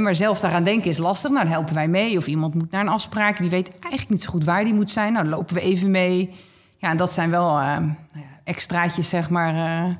Maar 0.00 0.14
zelf 0.14 0.40
daaraan 0.40 0.64
denken 0.64 0.90
is 0.90 0.98
lastig. 0.98 1.30
Nou, 1.30 1.42
dan 1.42 1.52
helpen 1.52 1.74
wij 1.74 1.88
mee. 1.88 2.16
Of 2.16 2.26
iemand 2.26 2.54
moet 2.54 2.70
naar 2.70 2.80
een 2.80 2.88
afspraak. 2.88 3.38
Die 3.38 3.50
weet 3.50 3.70
eigenlijk 3.70 4.08
niet 4.08 4.22
zo 4.22 4.30
goed 4.30 4.44
waar 4.44 4.64
die 4.64 4.74
moet 4.74 4.90
zijn. 4.90 5.12
Nou, 5.12 5.24
dan 5.24 5.34
lopen 5.34 5.54
we 5.54 5.60
even 5.60 5.90
mee. 5.90 6.30
Ja, 6.78 6.90
en 6.90 6.96
dat 6.96 7.12
zijn 7.12 7.30
wel 7.30 7.58
eh, 7.58 7.64
nou 7.66 7.94
extraatjes, 8.44 9.08
zeg 9.08 9.30
maar... 9.30 9.54
eh, 9.54 9.94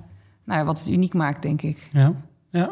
nou, 0.44 0.64
wat 0.64 0.78
het 0.78 0.88
uniek 0.88 1.14
maakt, 1.14 1.42
denk 1.42 1.62
ik. 1.62 1.88
ja. 1.92 2.12
ja. 2.50 2.70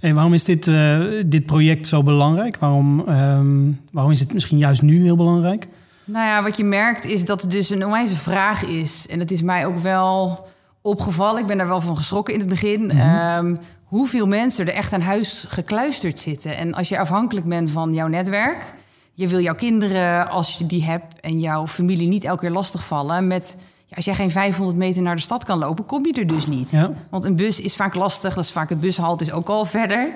En 0.00 0.14
waarom 0.14 0.34
is 0.34 0.44
dit, 0.44 0.66
eh, 0.66 1.04
dit 1.26 1.46
project 1.46 1.86
zo 1.86 2.02
belangrijk? 2.02 2.56
Waarom, 2.58 3.08
ehm, 3.08 3.70
waarom 3.92 4.12
is 4.12 4.20
het 4.20 4.32
misschien 4.32 4.58
juist 4.58 4.82
nu 4.82 5.02
heel 5.02 5.16
belangrijk? 5.16 5.68
Nou 6.04 6.26
ja, 6.26 6.42
wat 6.42 6.56
je 6.56 6.64
merkt 6.64 7.04
is 7.04 7.24
dat 7.24 7.42
het 7.42 7.50
dus 7.50 7.70
een 7.70 7.84
onwijze 7.84 8.16
vraag 8.16 8.64
is. 8.64 9.06
En 9.08 9.18
het 9.18 9.30
is 9.30 9.42
mij 9.42 9.66
ook 9.66 9.78
wel 9.78 10.46
opgevallen. 10.82 11.40
Ik 11.40 11.46
ben 11.46 11.58
daar 11.58 11.68
wel 11.68 11.80
van 11.80 11.96
geschrokken 11.96 12.34
in 12.34 12.40
het 12.40 12.48
begin. 12.48 12.90
Ehm, 12.90 13.56
hoeveel 13.84 14.26
mensen 14.26 14.66
er 14.66 14.74
echt 14.74 14.92
aan 14.92 15.00
huis 15.00 15.44
gekluisterd 15.48 16.18
zitten. 16.18 16.56
En 16.56 16.74
als 16.74 16.88
je 16.88 16.98
afhankelijk 16.98 17.46
bent 17.46 17.70
van 17.70 17.94
jouw 17.94 18.06
netwerk... 18.06 18.74
je 19.14 19.28
wil 19.28 19.40
jouw 19.40 19.54
kinderen, 19.54 20.30
als 20.30 20.58
je 20.58 20.66
die 20.66 20.84
hebt... 20.84 21.20
en 21.20 21.40
jouw 21.40 21.66
familie 21.66 22.08
niet 22.08 22.24
elke 22.24 22.40
keer 22.40 22.50
lastigvallen... 22.50 23.26
met 23.26 23.56
ja, 23.86 23.96
als 23.96 24.04
jij 24.04 24.14
geen 24.14 24.30
500 24.30 24.78
meter 24.78 25.02
naar 25.02 25.16
de 25.16 25.22
stad 25.22 25.44
kan 25.44 25.58
lopen... 25.58 25.86
kom 25.86 26.06
je 26.06 26.12
er 26.12 26.26
dus 26.26 26.46
niet. 26.46 26.70
Ja, 26.70 26.90
Want 27.10 27.24
een 27.24 27.36
bus 27.36 27.60
is 27.60 27.76
vaak 27.76 27.94
lastig. 27.94 28.34
Dat 28.34 28.44
is 28.44 28.50
vaak 28.50 28.68
het 28.68 28.80
bushalte 28.80 29.24
is 29.24 29.32
ook 29.32 29.48
al 29.48 29.64
verder. 29.64 30.14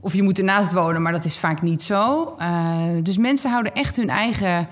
Of 0.00 0.14
je 0.14 0.22
moet 0.22 0.38
ernaast 0.38 0.72
wonen, 0.72 1.02
maar 1.02 1.12
dat 1.12 1.24
is 1.24 1.36
vaak 1.36 1.62
niet 1.62 1.82
zo. 1.82 2.34
Eh, 2.38 2.82
dus 3.02 3.16
mensen 3.16 3.50
houden 3.50 3.74
echt 3.74 3.96
hun 3.96 4.10
eigen 4.10 4.68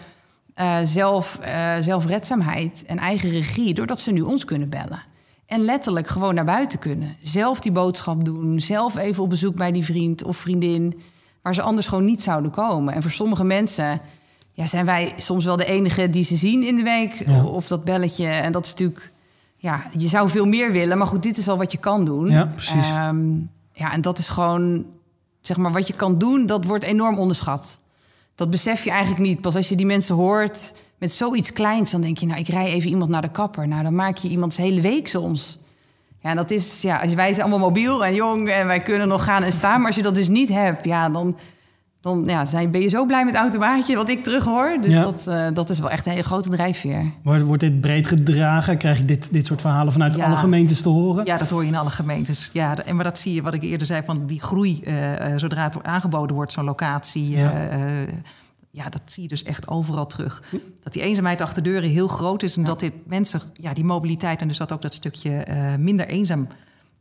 eh, 0.55 0.79
zelf, 0.83 1.39
eh, 1.39 1.75
zelfredzaamheid 1.81 2.85
en 2.87 2.99
eigen 2.99 3.31
regie... 3.31 3.75
doordat 3.75 4.01
ze 4.01 4.13
nu 4.13 4.21
ons 4.21 4.45
kunnen 4.45 4.69
bellen. 4.69 5.03
En 5.47 5.61
letterlijk 5.61 6.07
gewoon 6.07 6.35
naar 6.35 6.45
buiten 6.45 6.79
kunnen. 6.79 7.17
Zelf 7.21 7.61
die 7.61 7.73
boodschap 7.73 8.25
doen. 8.25 8.61
Zelf 8.61 8.97
even 8.97 9.23
op 9.23 9.31
bezoek 9.31 9.55
bij 9.55 9.73
die 9.73 9.85
vriend 9.85 10.25
of 10.25 10.37
vriendin... 10.37 11.01
waar 11.43 11.55
ze 11.55 11.63
anders 11.63 11.87
gewoon 11.87 12.05
niet 12.05 12.23
zouden 12.23 12.51
komen. 12.51 12.95
En 12.95 13.03
voor 13.03 13.11
sommige 13.11 13.45
mensen 13.45 14.01
ja, 14.53 14.67
zijn 14.67 14.85
wij 14.85 15.15
soms 15.17 15.45
wel 15.45 15.57
de 15.57 15.65
enige 15.65 16.11
die 16.11 16.25
ze 16.25 16.37
zien 16.37 16.63
in 16.63 16.77
de 16.77 16.83
week. 16.83 17.27
Ja. 17.27 17.45
Of 17.45 17.67
dat 17.67 17.85
belletje. 17.85 18.27
En 18.27 18.53
dat 18.53 18.65
is 18.65 18.71
natuurlijk... 18.71 19.13
Ja, 19.57 19.87
je 19.97 20.09
zou 20.09 20.29
veel 20.29 20.47
meer 20.47 20.73
willen, 20.73 20.99
maar 20.99 21.07
goed, 21.07 21.23
dit 21.23 21.39
is 21.39 21.49
al 21.49 21.57
wat 21.57 21.73
je 21.73 21.79
kan 21.79 22.05
doen. 22.05 22.31
Ja, 22.31 22.45
precies. 22.45 22.89
Ehm, 22.89 23.35
ja, 23.73 23.93
en 23.93 24.01
dat 24.01 24.19
is 24.19 24.29
gewoon, 24.29 24.87
zeg 25.41 25.57
maar, 25.57 25.73
wat 25.73 25.87
je 25.87 25.93
kan 25.93 26.19
doen, 26.19 26.47
dat 26.47 26.65
wordt 26.65 26.85
enorm 26.85 27.19
onderschat. 27.19 27.81
Dat 28.35 28.51
besef 28.51 28.85
je 28.85 28.91
eigenlijk 28.91 29.23
niet. 29.23 29.41
Pas 29.41 29.55
als 29.55 29.69
je 29.69 29.77
die 29.77 29.87
mensen 29.87 30.15
hoort 30.15 30.73
met 30.99 31.13
zoiets 31.13 31.53
kleins, 31.53 31.91
dan 31.91 32.01
denk 32.01 32.19
je, 32.19 32.27
nou, 32.27 32.41
ik 32.41 32.49
rij 32.49 32.67
even 32.73 32.91
iemand 32.91 33.11
naar 33.11 33.23
de 33.23 33.31
kapper. 33.31 33.69
Nou, 33.69 33.83
dan 33.83 33.95
maak 33.95 34.17
je 34.17 34.29
iemands 34.29 34.57
hele 34.57 34.81
week 34.81 35.09
soms. 35.09 35.59
Ja, 36.23 36.31
en 36.31 36.37
dat 36.37 36.51
is, 36.51 36.81
ja, 36.83 36.99
als 37.01 37.15
wij 37.15 37.33
zijn 37.33 37.47
allemaal 37.47 37.69
mobiel 37.69 38.05
en 38.05 38.15
jong 38.15 38.49
en 38.49 38.67
wij 38.67 38.81
kunnen 38.81 39.09
nog 39.09 39.25
gaan 39.25 39.43
en 39.43 39.53
staan. 39.53 39.77
Maar 39.79 39.87
als 39.87 39.97
je 39.97 40.03
dat 40.03 40.15
dus 40.15 40.29
niet 40.29 40.49
hebt, 40.49 40.85
ja, 40.85 41.09
dan, 41.09 41.37
dan 42.01 42.25
ja, 42.27 42.45
zijn, 42.45 42.71
ben 42.71 42.81
je 42.81 42.89
zo 42.89 43.05
blij 43.07 43.25
met 43.25 43.33
het 43.35 43.43
automaatje, 43.43 43.97
wat 43.97 44.09
ik 44.09 44.23
terug 44.23 44.45
hoor. 44.45 44.79
Dus 44.81 44.93
Ja. 44.93 45.03
dat, 45.03 45.27
eh, 45.27 45.47
dat 45.53 45.71
is 45.71 45.79
wel 45.79 45.91
echt 45.91 46.07
een 46.07 46.13
hele 46.13 46.25
grote 46.25 46.49
drijfveer. 46.49 47.13
Wordt, 47.23 47.43
wordt 47.43 47.63
dit 47.63 47.81
breed 47.81 48.07
gedragen? 48.07 48.79
Krijg 48.79 48.99
je 48.99 49.05
dit, 49.05 49.33
dit 49.33 49.47
soort 49.47 49.61
verhalen 49.61 49.93
vanuit 49.93 50.15
Ja. 50.17 50.27
alle 50.27 50.37
gemeentes 50.37 50.83
te 50.83 50.89
horen? 50.89 51.25
Ja, 51.25 51.37
dat 51.37 51.51
hoor 51.51 51.63
je 51.63 51.69
in 51.69 51.77
alle 51.77 51.91
gemeentes. 51.91 52.51
Ja, 52.53 52.77
en 52.79 52.95
maar 52.95 53.05
dat 53.05 53.19
zie 53.19 53.35
je, 53.35 53.43
wat 53.43 53.55
ik 53.55 53.63
eerder 53.63 53.87
zei, 53.87 54.03
van 54.05 54.27
die 54.27 54.41
groei, 54.41 54.81
eh, 54.85 55.33
eh, 55.33 55.39
zodra 55.39 55.65
het 55.65 55.83
aangeboden 55.83 56.37
wordt, 56.37 56.53
zo'n 56.53 56.65
locatie. 56.65 57.31
Ja. 57.31 57.53
Ja, 58.77 58.89
dat 58.89 59.03
zie 59.05 59.23
je 59.23 59.29
dus 59.29 59.43
echt 59.43 59.69
overal 59.69 60.07
terug. 60.07 60.43
Dat 60.83 60.93
die 60.93 61.03
eenzaamheid 61.03 61.41
achter 61.41 61.63
deuren 61.63 61.91
heel 61.91 62.09
groot 62.09 62.43
is 62.43 62.57
en 62.57 62.65
dat 62.65 62.81
dit 62.81 62.93
mensen, 63.07 63.41
ja, 63.53 63.75
die 63.75 63.85
mobiliteit 63.85 64.41
en 64.41 64.49
dus 64.49 64.57
dat 64.57 64.73
ook 64.73 64.83
dat 64.83 64.95
stukje 64.95 65.31
eh, 65.31 65.75
minder 65.75 66.07
eenzaam, 66.07 66.49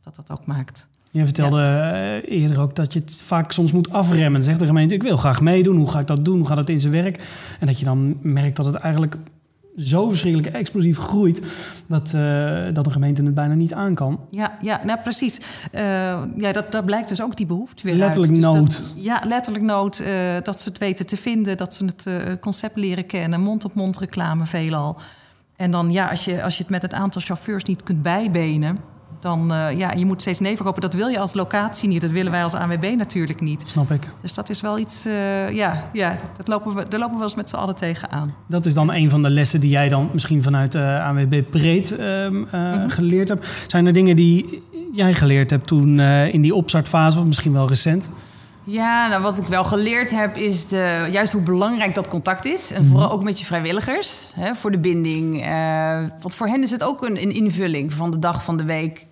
dat 0.02 0.16
dat 0.16 0.30
ook 0.30 0.46
maakt. 0.46 0.88
Je 1.10 1.24
vertelde 1.24 1.62
eh, 1.62 2.40
eerder 2.40 2.60
ook 2.60 2.74
dat 2.74 2.92
je 2.92 2.98
het 2.98 3.22
vaak 3.22 3.52
soms 3.52 3.72
moet 3.72 3.90
afremmen. 3.90 4.42
Zegt 4.42 4.58
de 4.58 4.66
gemeente, 4.66 4.94
ik 4.94 5.02
wil 5.02 5.16
graag 5.16 5.40
meedoen. 5.40 5.76
Hoe 5.76 5.90
ga 5.90 6.00
ik 6.00 6.06
dat 6.06 6.24
doen? 6.24 6.38
Hoe 6.38 6.46
gaat 6.46 6.56
het 6.56 6.68
in 6.68 6.78
zijn 6.78 6.92
werk? 6.92 7.16
En 7.60 7.66
dat 7.66 7.78
je 7.78 7.84
dan 7.84 8.18
merkt 8.22 8.56
dat 8.56 8.66
het 8.66 8.74
eigenlijk 8.74 9.16
zo 9.76 10.08
verschrikkelijk 10.08 10.54
explosief 10.54 10.98
groeit... 10.98 11.42
dat, 11.86 12.12
uh, 12.14 12.64
dat 12.72 12.86
een 12.86 12.92
gemeente 12.92 13.22
het 13.22 13.34
bijna 13.34 13.54
niet 13.54 13.74
aan 13.74 13.94
kan. 13.94 14.20
Ja, 14.30 14.58
ja 14.62 14.80
nou 14.84 15.00
precies. 15.00 15.40
Uh, 15.72 15.80
ja, 16.36 16.52
dat, 16.52 16.72
dat 16.72 16.84
blijkt 16.84 17.08
dus 17.08 17.22
ook 17.22 17.36
die 17.36 17.46
behoefte 17.46 17.82
weer 17.82 17.94
Letterlijk 17.94 18.32
uit. 18.32 18.42
Dus 18.42 18.52
nood. 18.52 18.72
Dat, 18.72 19.04
ja, 19.04 19.22
letterlijk 19.24 19.64
nood. 19.64 20.00
Uh, 20.00 20.36
dat 20.42 20.60
ze 20.60 20.68
het 20.68 20.78
weten 20.78 21.06
te 21.06 21.16
vinden, 21.16 21.56
dat 21.56 21.74
ze 21.74 21.84
het 21.84 22.40
concept 22.40 22.76
leren 22.76 23.06
kennen. 23.06 23.40
Mond-op-mond 23.40 23.86
-mond 23.86 23.98
reclame 23.98 24.46
veelal. 24.46 24.96
En 25.56 25.70
dan 25.70 25.90
ja, 25.90 26.08
als 26.08 26.24
je, 26.24 26.42
als 26.42 26.56
je 26.56 26.62
het 26.62 26.70
met 26.70 26.82
het 26.82 26.92
aantal 26.92 27.20
chauffeurs 27.20 27.64
niet 27.64 27.82
kunt 27.82 28.02
bijbenen 28.02 28.95
dan 29.26 29.52
uh, 29.52 29.78
ja, 29.78 29.92
je 29.92 30.06
moet 30.06 30.20
steeds 30.20 30.40
nee 30.40 30.56
verkopen. 30.56 30.80
Dat 30.80 30.94
wil 30.94 31.08
je 31.08 31.18
als 31.18 31.34
locatie 31.34 31.88
niet. 31.88 32.00
Dat 32.00 32.10
willen 32.10 32.32
wij 32.32 32.42
als 32.42 32.54
ANWB 32.54 32.94
natuurlijk 32.96 33.40
niet. 33.40 33.64
Snap 33.66 33.90
ik. 33.90 34.08
Dus 34.22 34.34
dat 34.34 34.50
is 34.50 34.60
wel 34.60 34.78
iets, 34.78 35.06
uh, 35.06 35.50
ja, 35.50 35.90
ja 35.92 36.16
dat 36.36 36.48
lopen 36.48 36.74
we, 36.74 36.88
daar 36.88 37.00
lopen 37.00 37.14
we 37.14 37.18
wel 37.18 37.22
eens 37.22 37.34
met 37.34 37.50
z'n 37.50 37.56
allen 37.56 37.74
tegenaan. 37.74 38.34
Dat 38.46 38.66
is 38.66 38.74
dan 38.74 38.92
een 38.92 39.10
van 39.10 39.22
de 39.22 39.30
lessen 39.30 39.60
die 39.60 39.70
jij 39.70 39.88
dan 39.88 40.08
misschien 40.12 40.42
vanuit 40.42 40.74
uh, 40.74 41.06
ANWB 41.06 41.42
breed 41.50 41.98
mm 41.98 42.46
-hmm. 42.50 42.88
geleerd 42.88 43.28
hebt. 43.28 43.64
Zijn 43.66 43.86
er 43.86 43.92
dingen 43.92 44.16
die 44.16 44.62
jij 44.92 45.14
geleerd 45.14 45.50
hebt 45.50 45.66
toen 45.66 46.00
in 46.00 46.40
die 46.40 46.54
opstartfase, 46.54 47.18
of 47.18 47.24
misschien 47.24 47.52
wel 47.52 47.68
recent? 47.68 48.10
Ja, 48.68 49.08
nou, 49.08 49.22
wat 49.22 49.38
ik 49.38 49.44
wel 49.44 49.64
geleerd 49.64 50.10
heb 50.10 50.36
is 50.36 50.68
de, 50.68 51.08
juist 51.10 51.32
hoe 51.32 51.42
belangrijk 51.42 51.94
dat 51.94 52.08
contact 52.08 52.44
is. 52.44 52.72
En 52.72 52.84
vooral 52.84 53.10
ook 53.10 53.22
met 53.22 53.38
je 53.38 53.44
vrijwilligers 53.44 54.32
hè, 54.34 54.54
voor 54.54 54.70
de 54.70 54.78
binding. 54.78 55.46
Uh, 55.46 55.98
want 56.20 56.34
voor 56.34 56.46
hen 56.46 56.62
is 56.62 56.70
het 56.70 56.84
ook 56.84 57.02
een, 57.02 57.22
een 57.22 57.34
invulling 57.34 57.92
van 57.92 58.10
de 58.10 58.18
dag 58.18 58.44
van 58.44 58.56
de 58.56 58.64
week. 58.64 59.06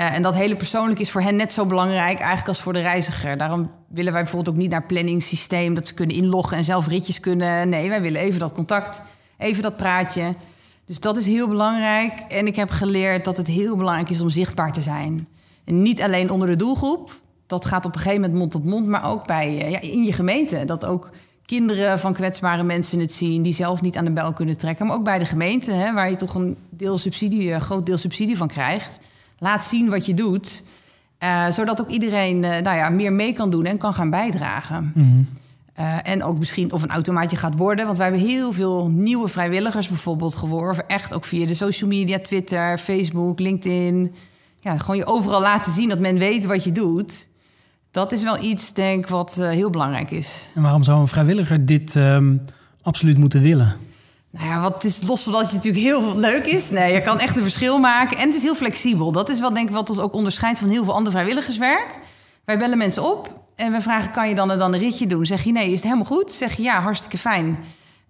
Uh, 0.00 0.14
en 0.14 0.22
dat 0.22 0.34
hele 0.34 0.56
persoonlijk 0.56 1.00
is 1.00 1.10
voor 1.10 1.20
hen 1.20 1.36
net 1.36 1.52
zo 1.52 1.66
belangrijk 1.66 2.18
eigenlijk 2.18 2.48
als 2.48 2.60
voor 2.60 2.72
de 2.72 2.80
reiziger. 2.80 3.36
Daarom 3.36 3.70
willen 3.88 4.12
wij 4.12 4.22
bijvoorbeeld 4.22 4.54
ook 4.54 4.60
niet 4.60 4.70
naar 4.70 4.86
planningssysteem... 4.86 5.74
dat 5.74 5.86
ze 5.86 5.94
kunnen 5.94 6.16
inloggen 6.16 6.56
en 6.56 6.64
zelf 6.64 6.86
ritjes 6.86 7.20
kunnen. 7.20 7.68
Nee, 7.68 7.88
wij 7.88 8.00
willen 8.00 8.20
even 8.20 8.40
dat 8.40 8.52
contact, 8.52 9.02
even 9.38 9.62
dat 9.62 9.76
praatje. 9.76 10.34
Dus 10.84 11.00
dat 11.00 11.16
is 11.16 11.26
heel 11.26 11.48
belangrijk. 11.48 12.12
En 12.28 12.46
ik 12.46 12.56
heb 12.56 12.70
geleerd 12.70 13.24
dat 13.24 13.36
het 13.36 13.46
heel 13.46 13.76
belangrijk 13.76 14.10
is 14.10 14.20
om 14.20 14.30
zichtbaar 14.30 14.72
te 14.72 14.82
zijn. 14.82 15.28
En 15.64 15.82
niet 15.82 16.02
alleen 16.02 16.30
onder 16.30 16.48
de 16.48 16.56
doelgroep 16.56 17.10
dat 17.50 17.64
gaat 17.64 17.84
op 17.84 17.94
een 17.94 18.00
gegeven 18.00 18.20
moment 18.20 18.38
mond 18.38 18.54
op 18.54 18.64
mond, 18.64 18.86
maar 18.86 19.04
ook 19.04 19.26
bij, 19.26 19.70
ja, 19.70 19.80
in 19.80 20.04
je 20.04 20.12
gemeente. 20.12 20.64
Dat 20.64 20.84
ook 20.84 21.10
kinderen 21.44 21.98
van 21.98 22.12
kwetsbare 22.12 22.62
mensen 22.62 23.00
het 23.00 23.12
zien 23.12 23.42
die 23.42 23.54
zelf 23.54 23.82
niet 23.82 23.96
aan 23.96 24.04
de 24.04 24.10
bel 24.10 24.32
kunnen 24.32 24.56
trekken. 24.56 24.86
Maar 24.86 24.96
ook 24.96 25.04
bij 25.04 25.18
de 25.18 25.24
gemeente, 25.24 25.72
hè, 25.72 25.92
waar 25.92 26.10
je 26.10 26.16
toch 26.16 26.34
een 26.34 26.56
deel 26.70 26.98
subsidie, 26.98 27.52
een 27.52 27.60
groot 27.60 27.86
deel 27.86 27.98
subsidie 27.98 28.36
van 28.36 28.48
krijgt. 28.48 29.00
Laat 29.40 29.64
zien 29.64 29.88
wat 29.88 30.06
je 30.06 30.14
doet. 30.14 30.62
Uh, 31.20 31.50
zodat 31.50 31.80
ook 31.80 31.88
iedereen 31.88 32.36
uh, 32.36 32.50
nou 32.50 32.76
ja, 32.76 32.88
meer 32.88 33.12
mee 33.12 33.32
kan 33.32 33.50
doen 33.50 33.64
en 33.64 33.78
kan 33.78 33.94
gaan 33.94 34.10
bijdragen. 34.10 34.92
Mm 34.94 35.04
-hmm. 35.04 35.26
uh, 35.78 36.08
en 36.08 36.24
ook 36.24 36.38
misschien 36.38 36.72
of 36.72 36.82
een 36.82 36.90
automaatje 36.90 37.36
gaat 37.36 37.56
worden. 37.56 37.84
Want 37.84 37.96
wij 37.98 38.08
hebben 38.08 38.26
heel 38.26 38.52
veel 38.52 38.88
nieuwe 38.88 39.28
vrijwilligers 39.28 39.88
bijvoorbeeld 39.88 40.34
geworven. 40.34 40.88
Echt 40.88 41.14
ook 41.14 41.24
via 41.24 41.46
de 41.46 41.54
social 41.54 41.90
media, 41.90 42.18
Twitter, 42.18 42.78
Facebook, 42.78 43.38
LinkedIn. 43.38 44.14
Ja, 44.60 44.76
gewoon 44.76 44.96
je 44.96 45.06
overal 45.06 45.40
laten 45.40 45.72
zien 45.72 45.88
dat 45.88 45.98
men 45.98 46.18
weet 46.18 46.44
wat 46.44 46.64
je 46.64 46.72
doet. 46.72 47.28
Dat 47.90 48.12
is 48.12 48.22
wel 48.22 48.42
iets, 48.42 48.72
denk 48.72 49.04
ik, 49.04 49.10
wat 49.10 49.34
heel 49.34 49.70
belangrijk 49.70 50.10
is. 50.10 50.48
En 50.54 50.62
waarom 50.62 50.82
zou 50.82 51.00
een 51.00 51.06
vrijwilliger 51.06 51.66
dit 51.66 51.94
um, 51.94 52.40
absoluut 52.82 53.18
moeten 53.18 53.42
willen? 53.42 53.76
Nou 54.30 54.46
ja, 54.46 54.60
wat 54.60 54.84
is 54.84 55.02
los 55.02 55.22
van 55.22 55.32
dat 55.32 55.42
het 55.42 55.52
natuurlijk 55.52 55.84
heel 55.84 56.16
leuk 56.16 56.44
is. 56.44 56.70
Nee, 56.70 56.92
je 56.92 57.02
kan 57.02 57.18
echt 57.18 57.36
een 57.36 57.42
verschil 57.42 57.78
maken. 57.78 58.16
En 58.16 58.26
het 58.26 58.34
is 58.34 58.42
heel 58.42 58.54
flexibel. 58.54 59.12
Dat 59.12 59.28
is 59.28 59.40
wel 59.40 59.52
denk 59.52 59.68
ik 59.68 59.74
wat 59.74 59.90
ons 59.90 59.98
ook 59.98 60.12
onderscheidt 60.12 60.58
van 60.58 60.68
heel 60.68 60.84
veel 60.84 60.94
ander 60.94 61.12
vrijwilligerswerk. 61.12 61.98
Wij 62.44 62.58
bellen 62.58 62.78
mensen 62.78 63.02
op 63.10 63.40
en 63.56 63.72
we 63.72 63.80
vragen: 63.80 64.10
kan 64.10 64.28
je 64.28 64.34
dan, 64.34 64.48
dan 64.48 64.72
een 64.72 64.80
ritje 64.80 65.06
doen? 65.06 65.26
Zeg 65.26 65.44
je 65.44 65.52
nee, 65.52 65.66
is 65.66 65.72
het 65.72 65.82
helemaal 65.82 66.04
goed? 66.04 66.32
Zeg 66.32 66.56
je 66.56 66.62
ja, 66.62 66.80
hartstikke 66.80 67.18
fijn. 67.18 67.46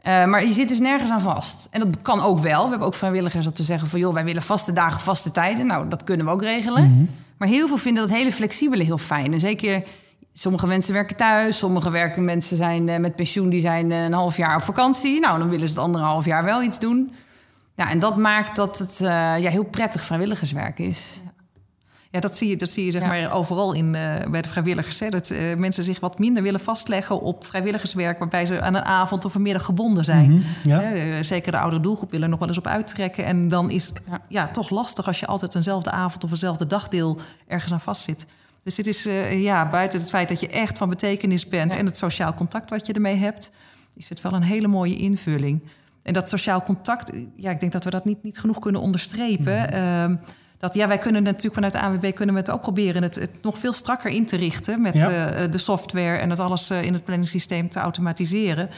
Uh, 0.06 0.24
maar 0.24 0.44
je 0.44 0.52
zit 0.52 0.68
dus 0.68 0.78
nergens 0.78 1.10
aan 1.10 1.20
vast. 1.20 1.68
En 1.70 1.80
dat 1.80 2.02
kan 2.02 2.20
ook 2.20 2.38
wel. 2.38 2.62
We 2.64 2.68
hebben 2.68 2.86
ook 2.86 2.94
vrijwilligers 2.94 3.44
dat 3.44 3.56
te 3.56 3.62
zeggen 3.62 3.88
van 3.88 4.00
joh, 4.00 4.14
wij 4.14 4.24
willen 4.24 4.42
vaste 4.42 4.72
dagen, 4.72 5.00
vaste 5.00 5.30
tijden. 5.30 5.66
Nou, 5.66 5.88
dat 5.88 6.04
kunnen 6.04 6.26
we 6.26 6.32
ook 6.32 6.42
regelen. 6.42 6.82
Mm 6.84 6.92
-hmm. 6.92 7.08
Maar 7.36 7.48
heel 7.48 7.68
veel 7.68 7.76
vinden 7.76 8.06
dat 8.06 8.16
hele 8.16 8.32
flexibele 8.32 8.82
heel 8.82 8.98
fijn. 8.98 9.32
En 9.32 9.40
zeker 9.40 9.82
sommige 10.40 10.66
mensen 10.66 10.92
werken 10.92 11.16
thuis, 11.16 11.58
sommige 11.58 11.90
werken 11.90 12.24
mensen 12.24 12.56
zijn 12.56 12.88
uh, 12.88 12.98
met 12.98 13.16
pensioen, 13.16 13.48
die 13.48 13.60
zijn 13.60 13.90
uh, 13.90 14.02
een 14.02 14.12
half 14.12 14.36
jaar 14.36 14.56
op 14.56 14.62
vakantie. 14.62 15.20
Nou, 15.20 15.38
dan 15.38 15.48
willen 15.48 15.68
ze 15.68 15.74
het 15.74 15.82
andere 15.82 16.04
half 16.04 16.24
jaar 16.24 16.44
wel 16.44 16.62
iets 16.62 16.78
doen. 16.78 17.12
Ja, 17.74 17.90
en 17.90 17.98
dat 17.98 18.16
maakt 18.16 18.56
dat 18.56 18.78
het 18.78 19.00
uh, 19.02 19.08
ja, 19.38 19.50
heel 19.50 19.64
prettig 19.64 20.04
vrijwilligerswerk 20.04 20.78
is. 20.78 21.20
Ja. 21.24 21.30
Ja, 22.12 22.20
dat 22.20 22.36
zie 22.36 22.48
je, 22.48 22.56
dat 22.56 22.68
zie 22.68 22.84
je 22.84 22.90
zeg 22.90 23.02
ja. 23.02 23.08
maar 23.08 23.32
overal 23.32 23.72
in, 23.72 23.84
uh, 23.84 24.30
bij 24.30 24.42
de 24.42 24.48
vrijwilligers. 24.48 25.00
Hè? 25.00 25.08
Dat 25.08 25.30
uh, 25.30 25.56
mensen 25.56 25.84
zich 25.84 26.00
wat 26.00 26.18
minder 26.18 26.42
willen 26.42 26.60
vastleggen 26.60 27.20
op 27.20 27.46
vrijwilligerswerk... 27.46 28.18
waarbij 28.18 28.46
ze 28.46 28.60
aan 28.60 28.74
een 28.74 28.84
avond 28.84 29.24
of 29.24 29.34
een 29.34 29.42
middag 29.42 29.64
gebonden 29.64 30.04
zijn. 30.04 30.30
Mm 30.30 30.42
-hmm, 30.62 30.70
ja. 30.70 30.92
uh, 30.92 31.22
zeker 31.22 31.52
de 31.52 31.58
oudere 31.58 31.82
doelgroep 31.82 32.10
willen 32.10 32.24
er 32.24 32.30
nog 32.30 32.38
wel 32.38 32.48
eens 32.48 32.58
op 32.58 32.66
uittrekken. 32.66 33.24
En 33.24 33.48
dan 33.48 33.70
is 33.70 33.86
het 33.86 34.00
ja. 34.10 34.20
ja. 34.28 34.48
toch 34.48 34.70
lastig 34.70 35.06
als 35.06 35.20
je 35.20 35.26
altijd 35.26 35.54
eenzelfde 35.54 35.90
avond... 35.90 36.24
of 36.24 36.30
eenzelfde 36.30 36.66
dagdeel 36.66 37.18
ergens 37.46 37.72
aan 37.72 37.80
vastzit. 37.80 38.26
Dus 38.62 38.74
dit 38.74 38.86
is 38.86 39.02
ja, 39.30 39.70
buiten 39.70 40.00
het 40.00 40.08
feit 40.08 40.28
dat 40.28 40.40
je 40.40 40.48
echt 40.48 40.78
van 40.78 40.88
betekenis 40.88 41.48
bent... 41.48 41.74
en 41.74 41.86
het 41.86 41.96
sociaal 41.96 42.34
contact 42.34 42.70
wat 42.70 42.86
je 42.86 42.92
ermee 42.92 43.16
hebt... 43.16 43.50
is 43.94 44.08
het 44.08 44.20
wel 44.20 44.32
een 44.32 44.42
hele 44.42 44.68
mooie 44.68 44.96
invulling. 44.96 45.68
En 46.02 46.12
dat 46.12 46.28
sociaal 46.28 46.62
contact, 46.62 47.12
ja, 47.36 47.50
ik 47.50 47.60
denk 47.60 47.72
dat 47.72 47.84
we 47.84 47.90
dat 47.90 48.04
niet, 48.04 48.22
niet 48.22 48.38
genoeg 48.38 48.58
kunnen 48.58 48.80
onderstrepen... 48.80 49.60
Mm 49.60 49.74
-hmm 49.74 50.20
dat 50.60 50.74
ja, 50.74 50.88
wij 50.88 50.98
kunnen 50.98 51.22
natuurlijk 51.22 51.54
vanuit 51.54 51.72
de 51.72 51.80
ANWB 51.80 52.14
kunnen 52.14 52.34
we 52.34 52.40
het 52.40 52.50
ook 52.50 52.60
proberen 52.60 53.02
het, 53.02 53.14
het 53.14 53.42
nog 53.42 53.58
veel 53.58 53.72
strakker 53.72 54.10
in 54.10 54.26
te 54.26 54.36
richten 54.36 54.82
met 54.82 54.94
ja. 54.94 55.42
uh, 55.42 55.50
de 55.50 55.58
software 55.58 56.16
en 56.16 56.30
het 56.30 56.40
alles 56.40 56.70
in 56.70 56.92
het 56.92 57.04
planningssysteem 57.04 57.68
te 57.68 57.78
automatiseren. 57.78 58.70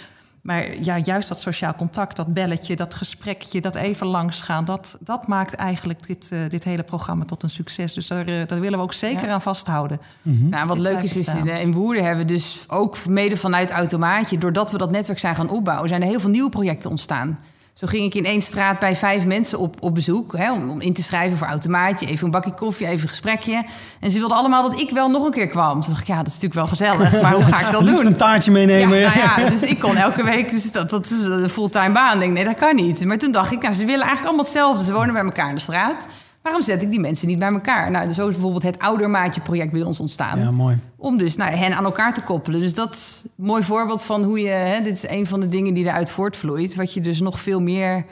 Maar 0.43 0.79
ja, 0.81 0.99
juist 0.99 1.29
dat 1.29 1.41
sociaal 1.41 1.75
contact, 1.75 2.17
dat 2.17 2.35
belletje, 2.35 2.77
dat 2.77 2.95
gesprekje, 2.95 3.61
dat 3.61 3.75
even 3.75 4.07
langsgaan, 4.07 4.65
dat, 4.65 4.99
dat 5.01 5.27
maakt 5.27 5.55
eigenlijk 5.55 6.07
dit, 6.07 6.31
uh, 6.33 6.49
dit 6.49 6.65
hele 6.65 6.83
programma 6.83 7.25
tot 7.25 7.43
een 7.43 7.51
succes. 7.51 7.95
Dus 7.95 8.07
daar, 8.07 8.25
daar 8.25 8.61
willen 8.61 8.79
we 8.79 8.85
ook 8.85 8.93
zeker 8.93 9.27
ja. 9.27 9.33
aan 9.33 9.43
vasthouden. 9.43 10.01
Mm 10.23 10.37
-hmm. 10.39 10.49
Nou, 10.49 10.67
wat 10.67 10.77
dit 10.77 10.85
leuk 10.85 11.03
is, 11.03 11.17
is 11.17 11.27
in, 11.27 11.47
in 11.47 11.73
Woerden 11.73 12.05
hebben 12.05 12.27
we 12.27 12.33
dus 12.33 12.65
ook 12.69 13.07
mede 13.07 13.37
vanuit 13.37 13.71
Automaatje, 13.71 14.39
doordat 14.39 14.73
we 14.73 14.79
dat 14.79 14.91
netwerk 14.91 15.19
zijn 15.19 15.35
gaan 15.35 15.51
opbouwen, 15.51 15.89
zijn 15.89 16.03
er 16.03 16.09
heel 16.09 16.21
veel 16.21 16.31
nieuwe 16.31 16.51
projecten 16.51 16.91
ontstaan. 16.91 17.39
Zo 17.73 17.87
ging 17.87 18.05
ik 18.05 18.15
in 18.15 18.25
één 18.25 18.43
straat 18.43 18.79
bij 18.79 18.97
vijf 18.97 19.25
mensen 19.25 19.59
op, 19.59 19.77
op 19.81 19.95
bezoek. 19.95 20.37
Hè, 20.37 20.53
om, 20.53 20.71
om, 20.71 20.81
in 20.81 20.93
te 20.93 21.03
schrijven 21.03 21.39
voor 21.39 21.47
automaatje. 21.47 22.07
Even 22.07 22.25
een 22.25 22.31
bakje 22.31 22.55
koffie, 22.55 22.87
even 22.87 23.03
een 23.03 23.09
gesprekje. 23.09 23.65
En 24.01 24.11
ze 24.11 24.19
wilden 24.19 24.37
allemaal 24.37 24.71
dat 24.71 24.81
ik 24.81 24.91
wel 24.91 25.09
nog 25.09 25.25
een 25.25 25.31
keer 25.31 25.47
kwam. 25.47 25.81
Toen 25.81 25.91
dacht 25.91 26.01
ik, 26.01 26.07
ja, 26.07 26.17
dat 26.17 26.27
is 26.27 26.33
natuurlijk 26.33 26.55
wel 26.55 26.67
gezellig. 26.67 27.23
Maar 27.23 27.35
hoe 27.35 27.45
ga 27.45 27.67
ik 27.67 27.73
dat 27.73 27.85
doen? 27.95 28.07
een 28.07 28.17
taartje 28.17 28.51
meenemen. 28.51 28.99
Ja, 28.99 29.15
nou 29.15 29.41
ja, 29.41 29.51
dus 29.51 29.63
ik 29.63 29.79
kon 29.79 29.97
elke 29.97 30.25
week... 30.25 30.51
Dus 30.51 30.73
dat, 30.73 30.91
dat 30.91 31.05
is 31.05 31.25
een 31.25 31.49
fulltime 31.49 31.93
baan. 31.93 32.15
Ik 32.15 32.21
denk, 32.21 32.33
nee, 32.33 32.45
dat 32.45 32.55
kan 32.57 32.75
niet. 32.75 33.05
Maar 33.05 33.19
toen 33.19 33.33
dacht 33.33 33.53
ik, 33.53 33.63
nou, 33.63 33.75
ze 33.75 33.85
willen 33.85 34.07
eigenlijk 34.07 34.27
allemaal 34.27 34.45
hetzelfde. 34.45 34.85
Ze 34.85 34.93
wonen 34.93 35.13
bij 35.13 35.25
elkaar 35.25 35.49
in 35.49 35.55
de 35.55 35.61
straat. 35.61 36.07
Waarom 36.43 36.63
zet 36.63 36.83
ik 36.83 36.91
die 36.91 37.01
mensen 37.01 37.29
niet 37.29 37.39
bij 37.39 37.53
elkaar? 37.53 37.91
Nou, 37.91 38.13
zo 38.13 38.27
is 38.27 38.33
bijvoorbeeld 38.33 38.63
het 38.63 38.79
Oudermaatje-project 38.79 39.73
bij 39.73 39.83
ons 39.83 40.01
ontstaan. 40.01 40.39
Ja, 40.39 40.51
mooi. 40.51 40.79
Om 40.97 41.19
dus 41.19 41.37
nou, 41.37 41.53
hen 41.53 41.77
aan 41.77 41.85
elkaar 41.85 42.15
te 42.15 42.23
koppelen. 42.23 42.61
Dus 42.61 42.75
dat 42.75 42.93
is 42.93 43.23
een 43.25 43.45
mooi 43.45 43.63
voorbeeld 43.63 44.03
van 44.03 44.25
hoe 44.25 44.41
je... 44.41 44.49
Hè, 44.49 44.81
dit 44.81 44.93
is 44.93 45.09
een 45.09 45.27
van 45.27 45.41
de 45.41 45.49
dingen 45.49 45.75
die 45.75 45.85
eruit 45.85 46.11
voortvloeit. 46.11 46.75
Wat 46.75 46.95
je 46.95 47.01
dus 47.01 47.21
nog 47.21 47.41
veel 47.41 47.61
meer 47.61 48.05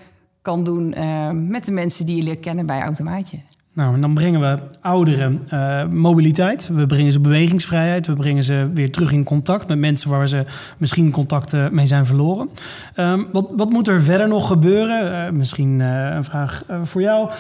kan 0.43 0.65
doen 0.65 0.95
uh, 0.99 1.31
met 1.31 1.65
de 1.65 1.73
mensen 1.73 2.07
die 2.07 2.17
je 2.17 2.23
leert 2.23 2.41
kennen 2.41 2.67
bij 2.67 2.83
Automaatje. 2.83 3.39
Nou, 3.73 3.95
en 3.95 4.01
dan 4.01 4.15
brengen 4.15 4.41
we 4.41 4.59
ouderen 4.81 5.49
uh, 5.53 5.87
mobiliteit, 5.87 6.69
we 6.69 6.87
brengen 6.87 7.13
ze 7.13 7.21
bewegingsvrijheid, 7.21 8.07
we 8.07 8.15
brengen 8.15 8.43
ze 8.43 8.71
weer 8.75 8.93
terug 8.93 9.13
in 9.13 9.25
contact 9.25 9.69
met 9.69 9.79
mensen 9.79 10.11
waar 10.11 10.29
ze 10.29 10.45
misschien 10.79 11.11
contacten 11.11 11.75
mee 11.75 11.87
zijn 11.87 12.07
verloren. 12.07 12.49
Um, 12.97 13.27
wat, 13.33 13.49
wat, 13.57 13.71
moet 13.71 13.89
er 13.89 14.03
verder 14.03 14.29
nog 14.29 14.47
gebeuren? 14.47 15.13
Uh, 15.13 15.31
misschien 15.39 15.81
uh, 15.81 16.15
een 16.15 16.25
vraag 16.25 16.65
voor 16.83 17.03
jou, 17.03 17.31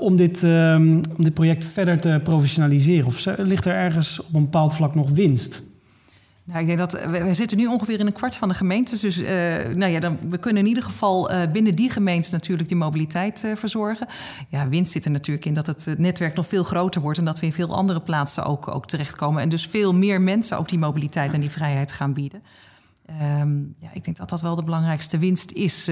om 0.00 0.16
dit, 0.16 0.42
um, 0.42 1.00
om 1.16 1.24
dit 1.24 1.34
project 1.34 1.64
verder 1.64 2.00
te 2.00 2.20
professionaliseren? 2.22 3.06
Of 3.06 3.26
ligt 3.36 3.64
er 3.64 3.74
ergens 3.74 4.20
op 4.20 4.34
een 4.34 4.42
bepaald 4.42 4.74
vlak 4.74 4.94
nog 4.94 5.10
winst? 5.10 5.62
Nou, 6.46 6.60
ik 6.60 6.66
denk 6.66 6.78
dat 6.78 6.92
we, 6.92 7.24
we, 7.24 7.34
zitten 7.34 7.56
nu 7.56 7.66
ongeveer 7.66 8.00
in 8.00 8.06
een 8.06 8.12
kwart 8.12 8.36
van 8.36 8.48
de 8.48 8.54
gemeentes. 8.54 9.00
Dus 9.00 9.18
uh, 9.18 9.28
nou 9.74 9.86
ja, 9.86 10.00
dan, 10.00 10.18
we 10.28 10.38
kunnen 10.38 10.62
in 10.62 10.68
ieder 10.68 10.82
geval 10.82 11.32
uh, 11.32 11.42
binnen 11.52 11.74
die 11.74 11.90
gemeentes 11.90 12.30
natuurlijk 12.30 12.68
die 12.68 12.76
mobiliteit 12.76 13.52
verzorgen. 13.54 14.06
Ja, 14.48 14.68
winst 14.68 14.92
zit 14.92 15.04
er 15.04 15.10
natuurlijk 15.10 15.46
in 15.46 15.54
dat 15.54 15.66
het 15.66 15.94
netwerk 15.98 16.34
nog 16.34 16.46
veel 16.46 16.62
groter 16.62 17.00
wordt 17.00 17.18
en 17.18 17.24
dat 17.24 17.40
we 17.40 17.46
in 17.46 17.52
veel 17.52 17.74
andere 17.74 18.00
plaatsen 18.00 18.44
ook, 18.44 18.68
ook 18.68 18.86
terechtkomen. 18.86 19.42
En 19.42 19.48
dus 19.48 19.66
veel 19.66 19.94
meer 19.94 20.20
mensen 20.20 20.58
ook 20.58 20.68
die 20.68 20.78
mobiliteit 20.78 21.34
en 21.34 21.40
die 21.40 21.50
vrijheid 21.50 21.92
gaan 21.92 22.12
bieden. 22.12 22.42
Um, 23.40 23.74
ja, 23.78 23.88
ik 23.92 24.04
denk 24.04 24.16
dat 24.16 24.28
dat 24.28 24.40
wel 24.40 24.54
de 24.54 24.64
belangrijkste 24.64 25.18
winst 25.18 25.52
is 25.52 25.84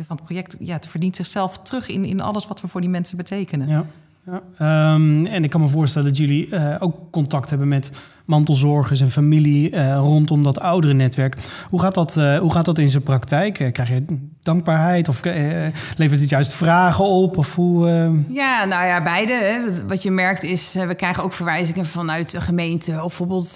van 0.00 0.16
het 0.16 0.24
project. 0.24 0.56
Ja, 0.58 0.74
het 0.74 0.86
verdient 0.86 1.16
zichzelf 1.16 1.58
terug 1.58 1.88
in, 1.88 2.04
in 2.04 2.20
alles 2.20 2.46
wat 2.46 2.60
we 2.60 2.68
voor 2.68 2.80
die 2.80 2.90
mensen 2.90 3.16
betekenen. 3.16 3.68
Ja. 3.68 3.86
Ja, 4.26 4.94
um, 4.94 5.26
en 5.26 5.44
ik 5.44 5.50
kan 5.50 5.60
me 5.60 5.68
voorstellen 5.68 6.08
dat 6.08 6.16
jullie 6.16 6.48
uh, 6.48 6.76
ook 6.78 6.96
contact 7.10 7.50
hebben 7.50 7.68
met 7.68 7.90
mantelzorgers 8.24 9.00
en 9.00 9.10
familie 9.10 9.70
uh, 9.70 9.96
rondom 9.96 10.42
dat 10.42 10.60
oudere 10.60 10.92
netwerk. 10.92 11.36
Hoe 11.70 11.80
gaat 11.80 11.94
dat, 11.94 12.16
uh, 12.16 12.38
hoe 12.38 12.52
gaat 12.52 12.64
dat 12.64 12.78
in 12.78 12.88
zijn 12.88 13.02
praktijk? 13.02 13.54
krijg 13.72 13.88
je 13.88 14.04
dankbaarheid? 14.42 15.08
Of 15.08 15.24
eh, 15.24 15.66
levert 15.96 16.20
het 16.20 16.28
juist 16.28 16.52
vragen 16.52 17.04
op? 17.04 17.38
Of 17.38 17.54
hoe, 17.54 17.88
eh? 17.88 18.34
Ja, 18.36 18.64
nou 18.64 18.86
ja, 18.86 19.02
beide. 19.02 19.32
Hè. 19.32 19.86
Wat 19.86 20.02
je 20.02 20.10
merkt 20.10 20.42
is, 20.42 20.74
eh, 20.74 20.86
we 20.86 20.94
krijgen 20.94 21.22
ook 21.22 21.32
verwijzingen 21.32 21.86
vanuit 21.86 22.30
de 22.30 22.40
gemeente. 22.40 22.92
Of 22.92 23.00
bijvoorbeeld 23.00 23.54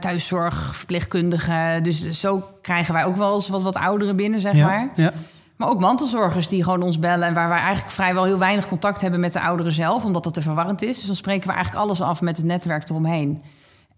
thuiszorg, 0.00 0.76
verpleegkundigen. 0.76 1.82
Dus 1.82 2.10
zo 2.10 2.44
krijgen 2.62 2.94
wij 2.94 3.04
ook 3.04 3.16
wel 3.16 3.34
eens 3.34 3.48
wat, 3.48 3.62
wat 3.62 3.76
ouderen 3.76 4.16
binnen, 4.16 4.40
zeg 4.40 4.54
ja, 4.54 4.66
maar. 4.66 4.90
Ja. 4.94 5.12
Maar 5.60 5.68
ook 5.68 5.80
mantelzorgers 5.80 6.48
die 6.48 6.64
gewoon 6.64 6.82
ons 6.82 6.98
bellen... 6.98 7.28
en 7.28 7.34
waar 7.34 7.48
wij 7.48 7.58
eigenlijk 7.58 7.90
vrijwel 7.90 8.24
heel 8.24 8.38
weinig 8.38 8.68
contact 8.68 9.00
hebben 9.00 9.20
met 9.20 9.32
de 9.32 9.40
ouderen 9.40 9.72
zelf... 9.72 10.04
omdat 10.04 10.24
dat 10.24 10.34
te 10.34 10.42
verwarrend 10.42 10.82
is. 10.82 10.96
Dus 10.96 11.06
dan 11.06 11.16
spreken 11.16 11.46
we 11.48 11.52
eigenlijk 11.54 11.84
alles 11.84 12.00
af 12.00 12.20
met 12.20 12.36
het 12.36 12.46
netwerk 12.46 12.88
eromheen. 12.88 13.42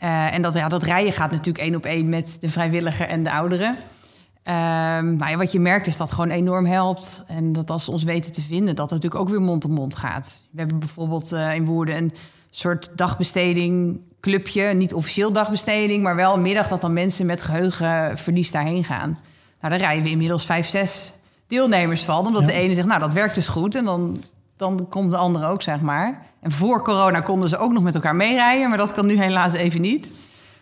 Uh, 0.03 0.35
en 0.35 0.43
dat, 0.43 0.55
ja, 0.55 0.69
dat 0.69 0.83
rijden 0.83 1.13
gaat 1.13 1.31
natuurlijk 1.31 1.65
één 1.65 1.75
op 1.75 1.85
één 1.85 2.09
met 2.09 2.37
de 2.41 2.49
vrijwilliger 2.49 3.09
en 3.09 3.23
de 3.23 3.33
ouderen. 3.33 3.69
Um, 3.69 5.17
nou 5.17 5.31
ja, 5.31 5.37
wat 5.37 5.53
je 5.53 5.61
merkt 5.61 5.87
is 5.87 5.97
dat 5.97 6.07
het 6.07 6.17
gewoon 6.17 6.31
enorm 6.31 6.67
helpt. 6.67 7.25
En 7.27 7.53
dat 7.53 7.71
als 7.71 7.85
ze 7.85 7.91
ons 7.91 8.03
weten 8.03 8.33
te 8.33 8.43
vinden, 8.43 8.75
dat 8.75 8.91
het 8.91 9.03
natuurlijk 9.03 9.21
ook 9.21 9.37
weer 9.37 9.47
mond 9.47 9.65
op 9.65 9.71
mond 9.71 9.95
gaat. 9.95 10.47
We 10.51 10.59
hebben 10.59 10.79
bijvoorbeeld 10.79 11.33
uh, 11.33 11.55
in 11.55 11.65
Woerden 11.65 11.97
een 11.97 12.13
soort 12.51 12.91
dagbesteding 12.95 14.01
clubje. 14.21 14.63
Niet 14.63 14.95
officieel 14.95 15.33
dagbesteding, 15.33 16.03
maar 16.03 16.17
wel 16.17 16.35
een 16.35 16.43
middag 16.43 16.69
dat 16.69 16.81
dan 16.81 16.93
mensen 16.93 17.27
met 17.27 17.43
geheugenverlies 17.43 18.51
daarheen 18.51 18.85
gaan. 18.85 19.19
Nou, 19.61 19.73
daar 19.73 19.83
rijden 19.83 20.05
we 20.05 20.11
inmiddels 20.11 20.47
vijf, 20.47 20.67
zes 20.67 21.13
deelnemers 21.53 22.03
van. 22.05 22.27
Omdat 22.27 22.41
ja. 22.41 22.47
de 22.47 22.53
ene 22.53 22.75
zegt, 22.75 22.87
nou, 22.87 23.01
dat 23.01 23.13
werkt 23.13 23.35
dus 23.35 23.49
goed. 23.49 23.75
En 23.75 23.85
dan, 23.85 24.17
dan 24.57 24.87
komt 24.89 25.11
de 25.11 25.17
andere 25.17 25.47
ook, 25.47 25.63
zeg 25.63 25.81
maar. 25.81 26.27
En 26.41 26.51
voor 26.51 26.83
corona 26.83 27.21
konden 27.21 27.49
ze 27.49 27.59
ook 27.59 27.73
nog 27.73 27.83
met 27.83 27.95
elkaar 27.95 28.17
meerijden. 28.17 28.69
Maar 28.69 28.79
dat 28.79 28.93
kan 28.93 29.07
nu 29.07 29.19
helaas 29.19 29.53
even 29.53 29.81
niet. 29.81 30.13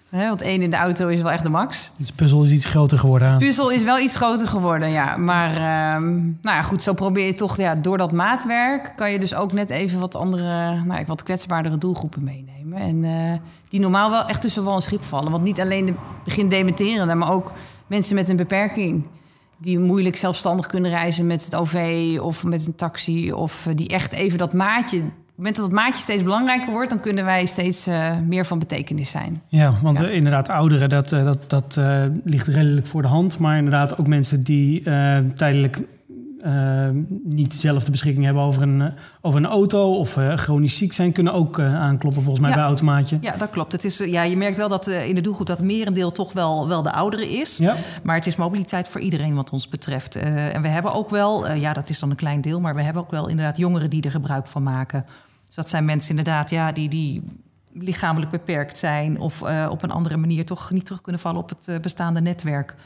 He, 0.08 0.28
want 0.28 0.42
één 0.42 0.62
in 0.62 0.70
de 0.70 0.76
auto 0.76 1.08
is 1.08 1.22
wel 1.22 1.30
echt 1.30 1.42
de 1.42 1.48
max. 1.48 1.90
Dus 1.96 2.12
puzzel 2.12 2.42
is 2.42 2.50
iets 2.50 2.64
groter 2.64 2.98
geworden. 2.98 3.38
Puzzel 3.38 3.70
is 3.70 3.82
wel 3.82 3.98
iets 3.98 4.16
groter 4.16 4.46
geworden, 4.46 4.90
ja. 4.90 5.16
Maar 5.16 5.50
um, 5.96 6.38
nou 6.42 6.56
ja, 6.56 6.62
goed, 6.62 6.82
zo 6.82 6.92
probeer 6.92 7.26
je 7.26 7.34
toch... 7.34 7.56
Ja, 7.56 7.74
door 7.74 7.98
dat 7.98 8.12
maatwerk 8.12 8.92
kan 8.96 9.12
je 9.12 9.18
dus 9.18 9.34
ook 9.34 9.52
net 9.52 9.70
even 9.70 10.00
wat 10.00 10.14
andere... 10.14 10.82
Nou, 10.84 11.04
wat 11.06 11.22
kwetsbaardere 11.22 11.78
doelgroepen 11.78 12.24
meenemen. 12.24 12.78
En 12.78 13.04
uh, 13.04 13.38
die 13.68 13.80
normaal 13.80 14.10
wel 14.10 14.26
echt 14.26 14.40
tussen 14.40 14.64
wal 14.64 14.74
en 14.74 14.82
schip 14.82 15.02
vallen. 15.02 15.30
Want 15.30 15.42
niet 15.42 15.60
alleen 15.60 15.86
de 15.86 15.94
begin 16.24 16.48
dementerende... 16.48 17.14
maar 17.14 17.32
ook 17.32 17.50
mensen 17.86 18.14
met 18.14 18.28
een 18.28 18.36
beperking... 18.36 19.06
die 19.60 19.78
moeilijk 19.78 20.16
zelfstandig 20.16 20.66
kunnen 20.66 20.90
reizen 20.90 21.26
met 21.26 21.44
het 21.44 21.56
OV 21.56 22.18
of 22.22 22.44
met 22.44 22.66
een 22.66 22.74
taxi... 22.74 23.32
of 23.32 23.68
die 23.74 23.88
echt 23.88 24.12
even 24.12 24.38
dat 24.38 24.52
maatje 24.52 24.98
op 24.98 25.46
het 25.46 25.54
moment 25.54 25.56
dat 25.56 25.64
het 25.64 25.74
maatje 25.74 26.02
steeds 26.02 26.22
belangrijker 26.22 26.70
wordt, 26.70 26.90
dan 26.90 27.00
kunnen 27.00 27.24
wij 27.24 27.46
steeds 27.46 27.88
uh, 27.88 28.16
meer 28.18 28.46
van 28.46 28.58
betekenis 28.58 29.10
zijn. 29.10 29.42
Ja, 29.48 29.74
want 29.82 29.98
ja. 29.98 30.08
Uh, 30.08 30.14
inderdaad, 30.14 30.48
ouderen, 30.48 30.88
dat, 30.88 31.08
dat, 31.08 31.50
dat 31.50 31.78
ligt 32.24 32.46
redelijk 32.46 32.86
voor 32.86 33.02
de 33.02 33.08
hand. 33.08 33.38
Maar 33.38 33.56
inderdaad 33.56 33.98
ook 33.98 34.06
mensen 34.06 34.42
die 34.42 34.82
tijdelijk 35.34 35.80
niet 37.24 37.54
zelf 37.54 37.84
de 37.84 37.90
beschikking 37.90 38.24
hebben 38.24 38.42
over 38.42 38.62
een, 38.62 38.92
over 39.20 39.40
een 39.40 39.46
auto 39.46 39.94
of 39.94 40.18
chronisch 40.34 40.76
ziek 40.76 40.92
zijn, 40.92 41.12
kunnen 41.12 41.32
ook 41.32 41.60
aankloppen 41.60 42.22
volgens 42.22 42.40
mij 42.40 42.50
ja. 42.50 42.56
bij 42.56 42.64
Automaatje. 42.64 43.18
Ja, 43.20 43.36
dat 43.36 43.50
klopt. 43.50 43.72
Het 43.72 43.84
is, 43.84 43.98
ja, 43.98 44.22
je 44.22 44.36
merkt 44.36 44.56
wel 44.56 44.68
dat 44.68 44.86
in 44.86 45.14
de 45.14 45.20
doelgroep 45.20 45.46
dat 45.46 45.62
merendeel 45.62 46.12
toch 46.12 46.32
wel, 46.32 46.68
wel 46.68 46.82
de 46.82 46.92
ouderen 46.92 47.28
is. 47.28 47.56
Ja. 47.56 47.76
Maar 48.02 48.14
het 48.14 48.26
is 48.26 48.36
mobiliteit 48.36 48.88
voor 48.88 49.00
iedereen 49.00 49.34
wat 49.34 49.50
ons 49.50 49.68
betreft. 49.68 50.16
en 50.16 50.62
we 50.62 50.68
hebben 50.68 50.92
ook 50.92 51.10
wel, 51.10 51.52
ja, 51.52 51.72
dat 51.72 51.90
is 51.90 51.98
dan 51.98 52.10
een 52.10 52.16
klein 52.16 52.40
deel, 52.40 52.60
maar 52.60 52.74
we 52.74 52.82
hebben 52.82 53.02
ook 53.02 53.10
wel 53.10 53.28
inderdaad 53.28 53.56
jongeren 53.56 53.90
die 53.90 54.02
er 54.02 54.10
gebruik 54.10 54.46
van 54.46 54.62
maken. 54.62 55.04
Dus 55.46 55.54
dat 55.54 55.68
zijn 55.68 55.84
mensen 55.84 56.10
inderdaad 56.10 56.50
ja, 56.50 56.72
die, 56.72 56.88
die 56.88 57.22
lichamelijk 57.72 58.30
beperkt 58.30 58.78
zijn 58.78 59.20
of 59.20 59.42
op 59.68 59.82
een 59.82 59.90
andere 59.90 60.16
manier 60.16 60.44
toch 60.44 60.70
niet 60.70 60.84
terug 60.84 61.00
kunnen 61.00 61.20
vallen 61.20 61.40
op 61.40 61.48
het 61.48 61.82
bestaande 61.82 62.20
netwerk. 62.20 62.76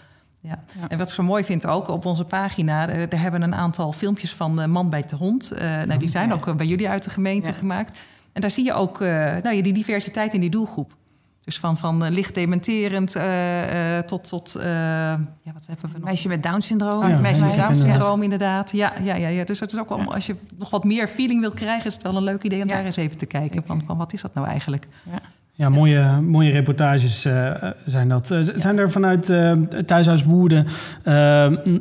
Ja. 0.44 0.58
ja. 0.80 0.88
En 0.88 0.98
wat 0.98 1.08
ik 1.08 1.14
zo 1.14 1.22
mooi 1.22 1.44
vind 1.44 1.66
ook 1.66 1.88
op 1.88 2.04
onze 2.04 2.24
pagina, 2.24 2.88
er, 2.88 3.08
er 3.08 3.20
hebben 3.20 3.42
een 3.42 3.54
aantal 3.54 3.92
filmpjes 3.92 4.32
van 4.32 4.60
uh, 4.60 4.66
Man 4.66 4.90
bij 4.90 5.02
de 5.02 5.16
Hond. 5.16 5.52
nou, 5.58 5.96
die 5.96 6.08
zijn 6.08 6.32
ook 6.32 6.56
bij 6.56 6.66
jullie 6.66 6.88
uit 6.88 7.04
de 7.04 7.10
gemeente 7.10 7.50
ja. 7.50 7.56
gemaakt. 7.56 7.98
En 8.32 8.40
daar 8.40 8.50
zie 8.50 8.64
je 8.64 8.72
ook 8.72 9.00
nou, 9.00 9.62
die 9.62 9.72
diversiteit 9.72 10.34
in 10.34 10.40
die 10.40 10.50
doelgroep. 10.50 10.96
Dus 11.44 11.58
van, 11.58 11.78
van 11.78 12.08
licht 12.08 12.34
dementerend 12.34 13.16
uh, 13.16 13.96
uh, 13.96 14.02
tot, 14.02 14.28
tot 14.28 14.54
uh, 14.56 14.64
ja, 14.64 15.52
wat 15.52 15.66
hebben 15.66 15.90
we 15.90 15.98
nog? 15.98 16.04
Meisje 16.04 16.28
met 16.28 16.42
Down-syndroom. 16.42 17.02
Oh, 17.02 17.08
ja, 17.08 17.18
meisje 17.20 17.44
met 17.44 17.56
Down-syndroom, 17.56 18.22
inderdaad. 18.22 18.70
Ja, 18.70 18.92
ja, 19.02 19.14
ja, 19.14 19.28
ja. 19.28 19.44
Dus 19.44 19.60
het 19.60 19.72
is 19.72 19.78
ook 19.78 19.88
wel, 19.88 20.14
als 20.14 20.26
je 20.26 20.36
nog 20.56 20.70
wat 20.70 20.84
meer 20.84 21.08
feeling 21.08 21.40
wilt 21.40 21.54
krijgen... 21.54 21.86
is 21.86 21.94
het 21.94 22.02
wel 22.02 22.16
een 22.16 22.22
leuk 22.22 22.42
idee 22.42 22.62
om 22.62 22.68
daar 22.68 22.84
eens 22.84 22.96
even 22.96 23.18
te 23.18 23.26
kijken. 23.26 23.62
Van, 23.66 23.82
van 23.86 23.96
wat 23.96 24.12
is 24.12 24.20
dat 24.20 24.34
nou 24.34 24.46
eigenlijk? 24.46 24.86
Ja. 25.02 25.20
Ja, 25.56 25.68
mooie, 25.68 26.20
mooie 26.20 26.50
reportages 26.50 27.24
uh, 27.24 27.50
zijn 27.84 28.08
dat. 28.08 28.30
Uh, 28.30 28.38
zijn 28.54 28.78
er 28.78 28.90
vanuit 28.90 29.28
uh, 29.28 29.52
Thuishuis 29.86 30.24
Woerden 30.24 30.66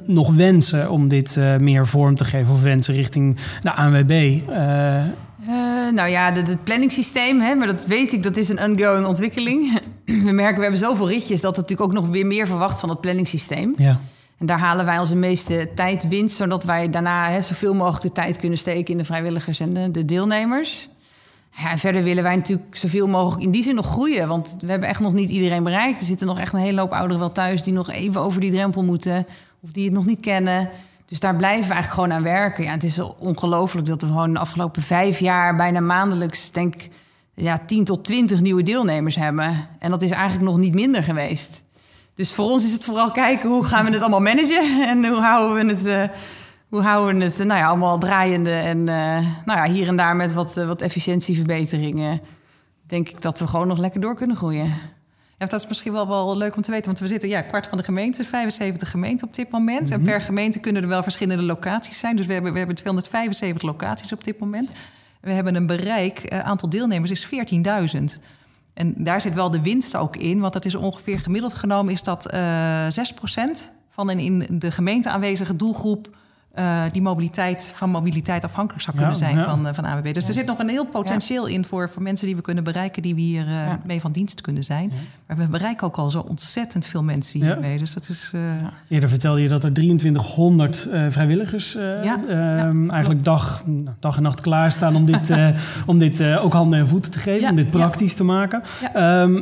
nog 0.05 0.35
wensen 0.35 0.89
om 0.89 1.07
dit 1.07 1.37
meer 1.59 1.87
vorm 1.87 2.15
te 2.15 2.23
geven? 2.23 2.53
Of 2.53 2.61
wensen 2.61 2.93
richting 2.93 3.37
de 3.61 3.71
ANWB? 3.71 4.39
Nou 5.93 6.09
ja, 6.09 6.31
het 6.33 6.63
planningssysteem, 6.63 7.41
hè, 7.41 7.55
maar 7.55 7.67
dat 7.67 7.85
weet 7.85 8.13
ik, 8.13 8.23
dat 8.23 8.37
is 8.37 8.49
een 8.49 8.59
ongoing 8.59 9.05
ontwikkeling. 9.05 9.79
We 10.05 10.31
merken, 10.31 10.55
we 10.55 10.61
hebben 10.61 10.79
zoveel 10.79 11.09
ritjes 11.09 11.41
dat 11.41 11.55
het 11.55 11.69
natuurlijk 11.69 11.97
ook 11.97 12.03
nog 12.03 12.13
weer 12.13 12.25
meer 12.25 12.47
verwacht 12.47 12.79
van 12.79 12.89
het 12.89 13.01
planningssysteem. 13.01 13.73
Ja. 13.77 13.99
En 14.37 14.45
daar 14.45 14.59
halen 14.59 14.85
wij 14.85 14.99
onze 14.99 15.15
meeste 15.15 15.69
tijd 15.75 16.07
winst, 16.07 16.35
zodat 16.35 16.63
wij 16.63 16.89
daarna 16.89 17.29
hè, 17.29 17.41
zoveel 17.41 17.73
mogelijk 17.73 18.03
de 18.03 18.21
tijd 18.21 18.37
kunnen 18.37 18.57
steken 18.57 18.91
in 18.91 18.97
de 18.97 19.05
vrijwilligers 19.05 19.59
en 19.59 19.73
de, 19.73 19.91
de 19.91 20.05
deelnemers. 20.05 20.89
Ja, 21.55 21.71
en 21.71 21.77
verder 21.77 22.03
willen 22.03 22.23
wij 22.23 22.35
natuurlijk 22.35 22.77
zoveel 22.77 23.07
mogelijk 23.07 23.43
in 23.43 23.51
die 23.51 23.63
zin 23.63 23.75
nog 23.75 23.85
groeien. 23.85 24.27
Want 24.27 24.55
we 24.59 24.69
hebben 24.69 24.89
echt 24.89 24.99
nog 24.99 25.13
niet 25.13 25.29
iedereen 25.29 25.63
bereikt. 25.63 25.99
Er 25.99 26.05
zitten 26.05 26.27
nog 26.27 26.39
echt 26.39 26.53
een 26.53 26.59
hele 26.59 26.79
hoop 26.79 26.91
ouderen 26.91 27.19
wel 27.19 27.31
thuis 27.31 27.63
die 27.63 27.73
nog 27.73 27.91
even 27.91 28.21
over 28.21 28.41
die 28.41 28.51
drempel 28.51 28.83
moeten. 28.83 29.25
Of 29.61 29.71
die 29.71 29.85
het 29.85 29.93
nog 29.93 30.05
niet 30.05 30.19
kennen. 30.19 30.69
Dus 31.05 31.19
daar 31.19 31.35
blijven 31.35 31.67
we 31.67 31.73
eigenlijk 31.73 31.93
gewoon 31.93 32.17
aan 32.17 32.33
werken. 32.33 32.63
Ja, 32.63 32.71
het 32.71 32.83
is 32.83 32.99
ongelooflijk 32.99 33.87
dat 33.87 34.01
we 34.01 34.07
gewoon 34.07 34.33
de 34.33 34.39
afgelopen 34.39 34.81
vijf 34.81 35.19
jaar 35.19 35.55
bijna 35.55 35.79
maandelijks, 35.79 36.51
denk 36.51 36.73
ik, 36.75 36.89
ja, 37.33 37.59
10 37.65 37.83
tot 37.83 38.03
20 38.03 38.41
nieuwe 38.41 38.63
deelnemers 38.63 39.15
hebben. 39.15 39.67
En 39.79 39.91
dat 39.91 40.01
is 40.01 40.11
eigenlijk 40.11 40.49
nog 40.49 40.57
niet 40.57 40.73
minder 40.73 41.03
geweest. 41.03 41.63
Dus 42.15 42.31
voor 42.31 42.45
ons 42.45 42.65
is 42.65 42.71
het 42.71 42.85
vooral 42.85 43.11
kijken 43.11 43.49
hoe 43.49 43.65
gaan 43.65 43.85
we 43.85 43.91
het 43.91 44.01
allemaal 44.01 44.21
managen 44.21 44.83
en 44.89 45.05
hoe 45.05 45.21
houden 45.21 45.65
we 45.65 45.73
het, 45.73 45.85
uh, 45.85 46.17
hoe 46.73 46.81
houden 46.81 47.17
we 47.17 47.23
het 47.23 47.37
nou 47.37 47.59
ja, 47.59 47.67
allemaal 47.67 47.97
draaiende. 47.97 48.51
En 48.51 48.77
uh, 48.77 48.85
nou 49.45 49.59
ja, 49.59 49.65
hier 49.65 49.87
en 49.87 49.95
daar 49.95 50.15
met 50.15 50.33
wat, 50.33 50.57
uh, 50.57 50.67
wat 50.67 50.81
efficiëntieverbeteringen, 50.81 52.21
denk 52.85 53.09
ik 53.09 53.21
dat 53.21 53.39
we 53.39 53.47
gewoon 53.47 53.67
nog 53.67 53.77
lekker 53.77 54.01
door 54.01 54.15
kunnen 54.15 54.35
groeien. 54.35 54.65
Ja, 55.37 55.45
dat 55.45 55.53
is 55.53 55.67
misschien 55.67 55.93
wel, 55.93 56.07
wel 56.07 56.37
leuk 56.37 56.55
om 56.55 56.61
te 56.61 56.71
weten, 56.71 56.85
want 56.85 56.99
we 56.99 57.07
zitten 57.07 57.29
ja, 57.29 57.41
kwart 57.41 57.67
van 57.67 57.77
de 57.77 57.83
gemeente, 57.83 58.23
75 58.23 58.89
gemeenten 58.91 59.27
op 59.27 59.33
dit 59.33 59.51
moment. 59.51 59.79
Mm 59.79 59.85
-hmm. 59.85 59.95
En 59.95 60.03
per 60.03 60.21
gemeente 60.21 60.59
kunnen 60.59 60.81
er 60.81 60.87
wel 60.87 61.03
verschillende 61.03 61.43
locaties 61.43 61.99
zijn. 61.99 62.15
Dus 62.15 62.25
we 62.25 62.33
hebben, 62.33 62.51
we 62.51 62.57
hebben 62.57 62.75
275 62.75 63.61
locaties 63.61 64.13
op 64.13 64.23
dit 64.23 64.39
moment. 64.39 64.73
We 65.21 65.31
hebben 65.31 65.55
een 65.55 65.67
bereik, 65.67 66.33
uh, 66.33 66.39
aantal 66.39 66.69
deelnemers 66.69 67.11
is 67.11 67.25
14.000. 67.25 68.03
En 68.73 68.93
daar 68.97 69.21
zit 69.21 69.33
wel 69.33 69.49
de 69.49 69.61
winst 69.61 69.97
ook 69.97 70.15
in, 70.15 70.39
want 70.39 70.53
dat 70.53 70.65
is 70.65 70.75
ongeveer 70.75 71.19
gemiddeld 71.19 71.53
genomen 71.53 71.93
is 71.93 72.03
dat 72.03 72.33
uh, 72.33 72.87
6% 72.87 72.89
van 73.89 74.09
een 74.09 74.19
in 74.19 74.59
de 74.59 74.71
gemeente 74.71 75.09
aanwezige 75.09 75.55
doelgroep 75.55 76.21
uh, 76.59 76.83
die 76.91 77.01
mobiliteit 77.01 77.71
van 77.75 77.89
mobiliteit 77.89 78.43
afhankelijk 78.43 78.83
zou 78.83 78.95
kunnen 78.97 79.13
Ja, 79.13 79.19
zijn 79.19 79.37
ja. 79.37 79.43
van, 79.43 79.67
uh, 79.67 79.73
van 79.73 79.85
AWB. 79.85 80.13
Dus 80.13 80.27
er 80.27 80.33
zit 80.33 80.45
nog 80.45 80.59
een 80.59 80.69
heel 80.69 80.85
potentieel 80.85 81.45
in 81.45 81.65
voor, 81.65 81.89
voor 81.89 82.01
mensen 82.01 82.25
die 82.25 82.35
we 82.35 82.41
kunnen 82.41 82.63
bereiken, 82.63 83.01
die 83.01 83.15
we 83.15 83.21
hier 83.21 83.45
uh, 83.47 83.51
Ja. 83.53 83.79
mee 83.85 84.01
van 84.01 84.11
dienst 84.11 84.41
kunnen 84.41 84.63
zijn. 84.63 84.91
Maar 85.27 85.37
we 85.37 85.47
bereiken 85.47 85.87
ook 85.87 85.97
al 85.97 86.09
zo 86.09 86.19
ontzettend 86.19 86.85
veel 86.85 87.03
mensen 87.03 87.39
Ja. 87.39 87.45
hiermee. 87.45 87.77
Dus 87.77 87.93
dat 87.93 88.09
is. 88.09 88.31
uh, 88.35 88.53
Eerder 88.89 89.09
vertelde 89.09 89.41
je 89.41 89.47
dat 89.49 89.63
er 89.63 89.73
2300 89.73 90.87
eh, 90.91 91.05
vrijwilligers 91.09 91.75
eh, 91.75 92.03
Ja, 92.03 92.19
ehm, 92.27 92.83
ja, 92.85 92.91
eigenlijk 92.91 93.23
dag, 93.23 93.63
dag 93.99 94.17
en 94.17 94.23
nacht 94.23 94.41
klaarstaan 94.41 94.95
om 94.95 95.05
dit, 95.05 95.29
eh, 95.29 95.49
om 95.85 95.97
dit 95.97 96.19
eh, 96.19 96.45
ook 96.45 96.53
handen 96.53 96.79
en 96.79 96.87
voeten 96.87 97.11
te 97.11 97.19
geven, 97.19 97.41
Ja, 97.41 97.49
om 97.49 97.55
dit 97.55 97.65
ja. 97.65 97.71
praktisch 97.71 98.13
te 98.13 98.23
maken. 98.23 98.61
Ja. 98.81 98.93
Ehm, 99.23 99.33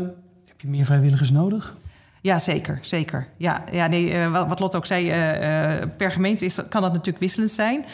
heb 0.47 0.61
je 0.61 0.67
meer 0.67 0.85
vrijwilligers 0.85 1.31
nodig? 1.31 1.73
Ja, 2.21 2.39
zeker, 2.39 2.79
zeker. 2.81 3.27
Ja, 3.37 3.63
ja 3.71 3.87
nee, 3.87 4.13
eh, 4.13 4.47
wat, 4.47 4.59
Lot 4.59 4.75
ook 4.75 4.85
zei, 4.85 5.09
eh, 5.09 5.81
eh, 5.81 5.89
per 5.97 6.11
gemeente 6.11 6.45
is, 6.45 6.55
kan 6.55 6.81
dat 6.81 6.91
natuurlijk 6.91 7.19
wisselend 7.19 7.51
zijn. 7.51 7.85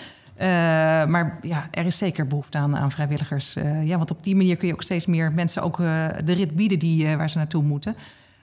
Maar 1.09 1.39
ja, 1.41 1.67
er 1.71 1.85
is 1.85 1.97
zeker 1.97 2.27
behoefte 2.27 2.57
aan, 2.57 2.75
aan 2.77 2.91
vrijwilligers. 2.91 3.53
Ja, 3.83 3.97
want 3.97 4.11
op 4.11 4.23
die 4.23 4.35
manier 4.35 4.55
kun 4.55 4.67
je 4.67 4.73
ook 4.73 4.83
steeds 4.83 5.05
meer 5.05 5.31
mensen 5.31 5.61
ook 5.61 5.77
de 5.77 6.33
rit 6.33 6.55
bieden 6.55 6.79
die, 6.79 7.17
waar 7.17 7.29
ze 7.29 7.37
naartoe 7.37 7.63
moeten. 7.63 7.95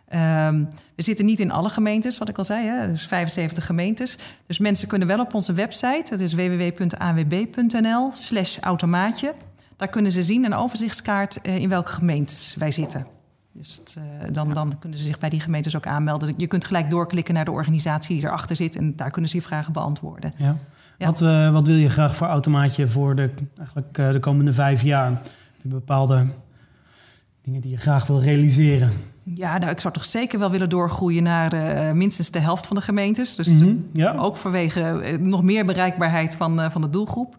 Ehm, 0.08 0.64
we 0.96 1.02
zitten 1.02 1.24
niet 1.24 1.40
in 1.40 1.50
alle 1.50 1.68
gemeentes, 1.68 2.18
wat 2.18 2.28
ik 2.28 2.38
al 2.38 2.44
zei, 2.44 2.66
hè, 2.66 2.88
dus 2.88 3.06
75 3.06 3.66
gemeentes. 3.66 4.18
Dus 4.46 4.58
mensen 4.58 4.88
kunnen 4.88 5.08
wel 5.08 5.20
op 5.20 5.34
onze 5.34 5.52
website, 5.52 6.10
dat 6.10 6.20
is 6.20 6.32
www.awb.nl 6.32 8.10
slash 8.12 8.58
automaatje. 8.58 9.34
Daar 9.76 9.88
kunnen 9.88 10.12
ze 10.12 10.22
zien, 10.22 10.44
een 10.44 10.54
overzichtskaart 10.54 11.36
in 11.42 11.68
welke 11.68 11.92
gemeentes 11.92 12.54
wij 12.58 12.70
zitten. 12.70 13.13
Dus 13.56 13.76
het, 13.76 13.98
eh, 13.98 14.32
dan, 14.32 14.52
dan 14.52 14.78
kunnen 14.78 14.98
ze 14.98 15.04
zich 15.04 15.18
bij 15.18 15.28
die 15.28 15.40
gemeentes 15.40 15.76
ook 15.76 15.86
aanmelden. 15.86 16.34
Je 16.36 16.46
kunt 16.46 16.64
gelijk 16.64 16.90
doorklikken 16.90 17.34
naar 17.34 17.44
de 17.44 17.50
organisatie 17.50 18.16
die 18.16 18.26
erachter 18.26 18.56
zit... 18.56 18.76
en 18.76 18.96
daar 18.96 19.10
kunnen 19.10 19.30
ze 19.30 19.36
je 19.36 19.42
vragen 19.42 19.72
beantwoorden. 19.72 20.32
Ja. 20.36 20.56
Ja. 20.98 21.06
Wat, 21.06 21.22
eh, 21.22 21.52
wat 21.52 21.66
wil 21.66 21.76
je 21.76 21.88
graag 21.88 22.16
voor 22.16 22.26
automaatje 22.26 22.88
voor 22.88 23.14
de, 23.14 23.30
eigenlijk, 23.58 23.98
eh, 23.98 24.12
de 24.12 24.18
komende 24.18 24.52
vijf 24.52 24.82
jaar? 24.82 25.10
Heb 25.10 25.22
je 25.62 25.68
bepaalde 25.68 26.24
Dingen 27.42 27.60
die 27.60 27.70
je 27.70 27.76
graag 27.76 28.06
wil 28.06 28.20
realiseren. 28.20 28.90
Ja, 29.22 29.58
nou, 29.58 29.70
ik 29.70 29.80
zou 29.80 29.94
toch 29.94 30.04
zeker 30.04 30.38
wel 30.38 30.50
willen 30.50 30.68
doorgroeien 30.68 31.22
naar 31.22 31.56
minstens 31.96 32.30
de 32.30 32.38
helft 32.38 32.66
van 32.66 32.76
de 32.76 32.82
gemeentes. 32.82 33.34
Dus 33.34 33.48
Mhm, 33.48 33.74
ja. 33.92 34.14
ook 34.14 34.36
vanwege 34.36 35.16
nog 35.20 35.42
meer 35.42 35.64
bereikbaarheid 35.64 36.36
van, 36.36 36.70
van 36.70 36.80
de 36.80 36.90
doelgroep. 36.90 37.36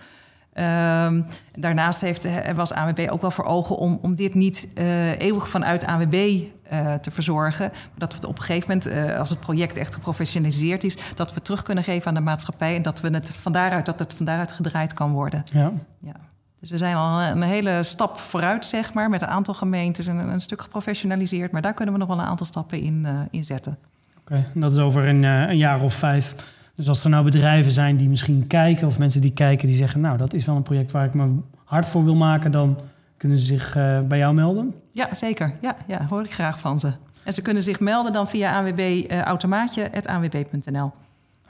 Ehm, 0.56 1.22
daarnaast 1.56 2.02
heeft, 2.02 2.26
eh, 2.26 2.54
was 2.54 2.74
ANWB 2.74 3.08
ook 3.10 3.22
wel 3.22 3.32
voor 3.32 3.46
ogen 3.46 3.78
om, 3.78 4.00
om 4.02 4.16
dit 4.16 4.34
niet 4.34 4.72
eh, 4.76 5.20
eeuwig 5.20 5.50
vanuit 5.50 5.86
ANWB 5.86 6.42
eh, 6.70 6.94
te 6.94 7.12
verzorgen. 7.12 7.70
Maar 7.72 7.98
dat 7.98 8.10
we 8.10 8.16
het 8.16 8.26
op 8.26 8.38
een 8.38 8.44
gegeven 8.44 8.82
moment, 8.84 9.18
als 9.18 9.30
het 9.30 9.40
project 9.40 9.78
echt 9.78 9.94
geprofessionaliseerd 9.94 10.84
is, 10.84 10.98
dat 11.16 11.34
we 11.34 11.42
terug 11.42 11.64
kunnen 11.64 11.84
geven 11.84 12.08
aan 12.08 12.14
de 12.14 12.20
maatschappij 12.20 12.76
en 12.76 12.82
dat, 12.82 13.02
we 13.02 13.10
het 13.10 13.32
van 13.32 13.52
daaruit, 13.52 13.86
dat 13.86 14.00
het 14.00 14.14
van 14.14 14.26
daaruit 14.26 14.52
gedraaid 14.52 14.94
kan 14.94 15.12
worden. 15.12 15.44
Ja. 15.52 15.72
Ja. 16.00 16.16
Dus 16.60 16.70
we 16.70 16.78
zijn 16.78 16.96
al 16.96 17.22
een 17.22 17.42
hele 17.42 17.84
stap 17.84 18.18
vooruit, 18.18 18.66
zeg 18.66 18.94
maar, 18.94 19.10
met 19.10 19.22
een 19.22 19.28
aantal 19.28 19.54
gemeentes 19.54 20.08
en 20.08 20.18
een, 20.18 20.40
stuk 20.40 20.62
geprofessionaliseerd. 20.62 21.52
Maar 21.52 21.62
daar 21.62 21.74
kunnen 21.74 21.94
we 21.94 22.00
nog 22.00 22.10
wel 22.10 22.20
een 22.20 22.26
aantal 22.26 22.46
stappen 22.46 22.80
in, 22.80 23.08
in 23.32 23.44
zetten. 23.44 23.78
Oké, 24.20 24.46
en 24.54 24.60
dat 24.60 24.72
is 24.72 24.78
over 24.78 25.08
een, 25.08 25.24
een 25.24 25.58
jaar 25.58 25.82
of 25.82 25.94
vijf. 25.94 26.36
Dus 26.76 26.88
als 26.88 27.04
er 27.04 27.10
nou 27.10 27.24
bedrijven 27.24 27.72
zijn 27.72 27.96
die 27.96 28.10
misschien 28.10 28.48
kijken, 28.48 28.88
of 28.88 29.00
mensen 29.00 29.22
die 29.22 29.32
kijken 29.34 29.68
die 29.68 29.78
zeggen, 29.78 30.02
nou, 30.02 30.18
dat 30.18 30.34
is 30.34 30.46
wel 30.46 30.56
een 30.56 30.64
project 30.64 30.92
waar 30.92 31.06
ik 31.06 31.14
me 31.14 31.28
hard 31.64 31.88
voor 31.88 32.04
wil 32.04 32.16
maken, 32.16 32.52
dan 32.52 32.78
kunnen 33.18 33.38
ze 33.38 33.46
zich 33.46 33.76
eh, 33.76 34.00
bij 34.00 34.18
jou 34.18 34.34
melden. 34.34 34.74
Ja, 34.92 35.14
zeker. 35.14 35.56
Ja, 35.62 35.76
ja, 35.88 36.06
hoor 36.10 36.24
ik 36.24 36.34
graag 36.34 36.60
van 36.60 36.80
ze. 36.80 36.92
En 37.24 37.34
ze 37.34 37.42
kunnen 37.42 37.64
zich 37.64 37.80
melden 37.80 38.14
dan 38.14 38.28
via 38.28 38.58
ANWB 38.58 38.80
uh, 38.80 39.22
automaatje.anwb.nl. 39.22 40.92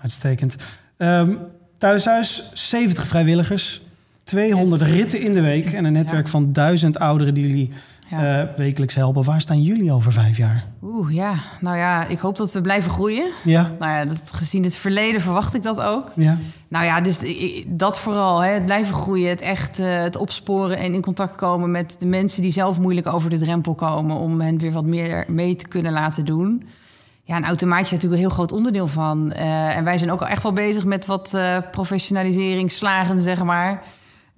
Uitstekend. 0.02 0.56
Ehm, 0.98 1.36
thuishuis, 1.78 2.52
70 2.54 3.08
vrijwilligers, 3.08 3.82
200 4.24 4.82
Yes. 4.82 4.90
ritten 4.90 5.22
in 5.22 5.34
de 5.34 5.42
week 5.42 5.74
en 5.74 5.86
een 5.86 5.94
netwerk 5.94 6.26
Ja. 6.26 6.32
van 6.32 6.52
1000 6.52 7.00
ouderen 7.00 7.34
die 7.34 7.48
jullie 7.48 7.72
Ja. 8.10 8.42
eh, 8.42 8.56
wekelijks 8.56 8.96
helpen. 8.96 9.24
Waar 9.24 9.42
staan 9.42 9.62
jullie 9.62 9.92
over 9.92 10.14
vijf 10.14 10.38
jaar? 10.38 10.66
Oeh, 10.84 11.14
ja. 11.14 11.36
Nou 11.60 11.78
ja, 11.78 12.06
ik 12.06 12.20
hoop 12.20 12.38
dat 12.38 12.54
we 12.54 12.62
blijven 12.62 12.92
groeien. 12.92 13.32
Ja, 13.44 13.72
Nou 13.80 13.92
ja, 13.92 14.06
dat, 14.06 14.22
gezien 14.36 14.64
het 14.64 14.76
verleden 14.76 15.22
verwacht 15.22 15.54
ik 15.54 15.64
dat 15.64 15.82
ook. 15.82 16.12
ja, 16.16 16.38
Nou 16.68 16.86
ja, 16.86 17.02
dus 17.02 17.20
dat 17.68 18.00
vooral. 18.00 18.40
Hè, 18.44 18.50
het 18.50 18.66
blijven 18.66 18.94
groeien, 18.94 19.30
het 19.30 19.42
echt 19.42 19.80
eh, 19.80 20.02
het 20.02 20.16
opsporen 20.16 20.78
en 20.78 20.94
in 20.94 21.02
contact 21.02 21.36
komen 21.36 21.72
met 21.72 21.96
de 22.00 22.06
mensen 22.06 22.42
die 22.42 22.52
zelf 22.52 22.80
moeilijk 22.80 23.08
over 23.08 23.30
de 23.30 23.40
drempel 23.40 23.74
komen. 23.74 24.16
Om 24.16 24.42
hen 24.42 24.58
weer 24.58 24.72
wat 24.72 24.86
meer 24.86 25.26
mee 25.28 25.56
te 25.56 25.68
kunnen 25.68 25.92
laten 25.92 26.26
doen. 26.26 26.68
Ja, 27.24 27.36
een 27.36 27.46
automaatje 27.46 27.86
is 27.86 27.92
natuurlijk 27.92 28.22
een 28.22 28.28
heel 28.28 28.36
groot 28.36 28.52
onderdeel 28.52 28.88
van. 28.88 29.32
Eh, 29.32 29.76
en 29.76 29.84
wij 29.84 29.98
zijn 29.98 30.12
ook 30.12 30.22
al 30.22 30.28
echt 30.28 30.44
wel 30.44 30.54
bezig 30.54 30.86
met 30.86 31.06
wat 31.06 31.38
professionalisering, 31.72 32.72
slagen, 32.72 33.22
zeg 33.22 33.44
maar. 33.44 33.84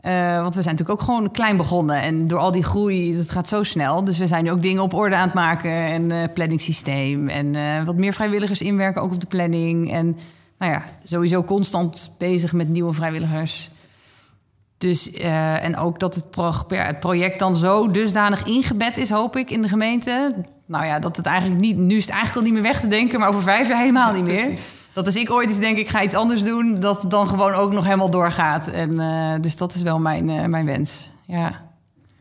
Eh, 0.07 0.41
want 0.41 0.55
we 0.55 0.61
zijn 0.61 0.75
natuurlijk 0.75 1.01
ook 1.01 1.05
gewoon 1.05 1.31
klein 1.31 1.57
begonnen. 1.57 2.01
En 2.01 2.27
door 2.27 2.39
al 2.39 2.51
die 2.51 2.63
groei, 2.63 3.17
dat 3.17 3.29
gaat 3.29 3.47
zo 3.47 3.63
snel. 3.63 4.03
Dus 4.03 4.17
we 4.17 4.27
zijn 4.27 4.43
nu 4.43 4.51
ook 4.51 4.61
dingen 4.61 4.83
op 4.83 4.93
orde 4.93 5.15
aan 5.15 5.25
het 5.25 5.33
maken. 5.33 5.71
En 5.71 6.11
eh 6.11 6.33
planningssysteem. 6.33 7.29
En 7.29 7.55
eh, 7.55 7.83
wat 7.85 7.95
meer 7.95 8.13
vrijwilligers 8.13 8.61
inwerken 8.61 9.01
ook 9.01 9.13
op 9.13 9.19
de 9.19 9.27
planning. 9.27 9.91
En 9.91 10.17
nou 10.57 10.71
ja, 10.71 10.83
sowieso 11.03 11.43
constant 11.43 12.15
bezig 12.17 12.53
met 12.53 12.69
nieuwe 12.69 12.93
vrijwilligers. 12.93 13.71
Dus, 14.77 15.11
en 15.11 15.77
ook 15.77 15.99
dat 15.99 16.15
het 16.15 16.29
project 16.99 17.39
dan 17.39 17.55
zo 17.55 17.91
dusdanig 17.91 18.43
ingebed 18.45 18.97
is, 18.97 19.09
hoop 19.09 19.35
ik, 19.35 19.51
in 19.51 19.61
de 19.61 19.67
gemeente. 19.67 20.35
Nou 20.65 20.85
ja, 20.85 20.99
dat 20.99 21.17
het 21.17 21.25
eigenlijk 21.25 21.61
niet... 21.61 21.77
Nu 21.77 21.95
is 21.95 22.01
het 22.01 22.11
eigenlijk 22.11 22.39
al 22.39 22.53
niet 22.53 22.61
meer 22.61 22.71
weg 22.71 22.79
te 22.79 22.87
denken, 22.87 23.19
maar 23.19 23.29
over 23.29 23.41
vijf 23.41 23.67
jaar 23.67 23.79
helemaal 23.79 24.13
niet 24.13 24.25
meer. 24.25 24.59
Dat 24.97 25.05
als 25.05 25.15
ik 25.15 25.31
ooit 25.31 25.49
eens 25.49 25.59
denk, 25.59 25.77
ik 25.77 25.89
ga 25.89 26.03
iets 26.03 26.13
anders 26.13 26.43
doen... 26.43 26.79
dat 26.79 27.01
het 27.01 27.11
dan 27.11 27.27
gewoon 27.27 27.53
ook 27.53 27.71
nog 27.71 27.83
helemaal 27.83 28.09
doorgaat. 28.09 28.67
En, 28.67 28.99
eh, 28.99 29.33
dus 29.41 29.57
dat 29.57 29.75
is 29.75 29.81
wel 29.81 29.99
mijn, 29.99 30.29
eh, 30.29 30.45
mijn 30.45 30.65
wens, 30.65 31.09
ja. 31.25 31.61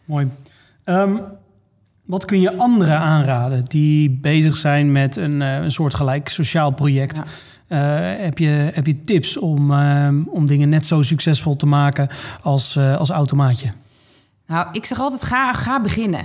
mooi. 0.04 0.28
Ehm, 0.84 1.16
wat 2.04 2.24
kun 2.24 2.40
je 2.40 2.56
anderen 2.56 2.98
aanraden 2.98 3.64
die 3.64 4.10
bezig 4.10 4.56
zijn 4.56 4.92
met 4.92 5.16
een, 5.16 5.42
eh, 5.42 5.54
een 5.54 5.70
soortgelijk 5.70 6.28
sociaal 6.28 6.70
project? 6.70 7.22
Ja. 7.68 7.76
Heb, 8.18 8.38
je, 8.38 8.70
heb 8.72 8.86
je 8.86 9.04
tips 9.04 9.38
om, 9.38 9.72
ehm, 9.72 10.22
om 10.26 10.46
dingen 10.46 10.68
net 10.68 10.86
zo 10.86 11.02
succesvol 11.02 11.56
te 11.56 11.66
maken 11.66 12.08
als, 12.42 12.78
als 12.78 13.10
automaatje? 13.10 13.72
Nou, 14.46 14.66
ik 14.72 14.84
zeg 14.84 15.00
altijd, 15.00 15.22
ga, 15.22 15.52
ga 15.52 15.80
beginnen. 15.80 16.24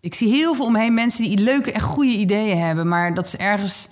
Ik 0.00 0.14
zie 0.14 0.28
heel 0.28 0.54
veel 0.54 0.66
omheen 0.66 0.94
mensen 0.94 1.24
die 1.24 1.38
leuke 1.38 1.72
en 1.72 1.80
goede 1.80 2.12
ideeën 2.12 2.58
hebben... 2.58 2.88
maar 2.88 3.14
dat 3.14 3.28
ze 3.28 3.36
ergens 3.36 3.88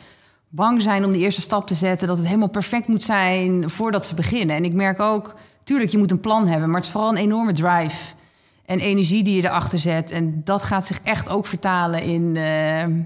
bang 0.51 0.83
zijn 0.83 1.05
om 1.05 1.13
die 1.13 1.23
eerste 1.23 1.41
stap 1.41 1.67
te 1.67 1.75
zetten... 1.75 2.09
dat 2.09 2.17
het 2.17 2.27
helemaal 2.27 2.49
perfect 2.49 2.89
moet 2.89 3.03
zijn 3.03 3.71
voordat 3.71 4.05
ze 4.05 4.15
beginnen. 4.15 4.57
En 4.57 4.65
ik 4.65 4.73
merk 4.73 5.01
ook, 5.01 5.35
tuurlijk, 5.65 5.91
je 5.91 5.99
moet 5.99 6.11
een 6.11 6.21
plan 6.21 6.47
hebben... 6.47 6.69
maar 6.69 6.77
het 6.77 6.87
is 6.87 6.93
vooral 6.93 7.11
een 7.11 7.17
enorme 7.17 7.53
drive 7.53 8.15
en 8.67 8.81
energie 8.81 9.23
die 9.23 9.37
je 9.37 9.49
erachter 9.49 9.79
zet. 9.79 10.11
En 10.11 10.41
dat 10.45 10.63
gaat 10.63 10.87
zich 10.87 11.01
echt 11.03 11.29
ook 11.29 11.47
vertalen 11.47 12.03
in, 12.03 12.37
eh, 12.37 12.43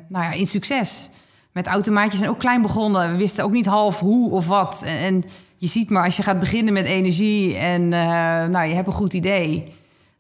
nou 0.09 0.25
ja, 0.25 0.33
in 0.33 0.47
succes. 0.47 1.11
Met 1.53 1.67
automaatjes 1.67 2.19
zijn 2.19 2.31
ook 2.31 2.39
klein 2.39 2.63
begonnen. 2.63 3.11
We 3.13 3.19
wisten 3.19 3.45
ook 3.45 3.53
niet 3.53 3.67
half 3.67 4.01
hoe 4.01 4.31
of 4.31 4.47
wat. 4.47 4.83
En, 4.87 5.25
je 5.57 5.67
ziet 5.67 5.91
maar, 5.91 6.05
als 6.05 6.17
je 6.17 6.23
gaat 6.23 6.39
beginnen 6.39 6.73
met 6.73 6.85
energie... 6.85 7.57
en 7.57 7.93
eh, 7.93 8.01
nou, 8.49 8.67
je 8.67 8.75
hebt 8.75 8.87
een 8.87 8.93
goed 8.93 9.15
idee 9.15 9.65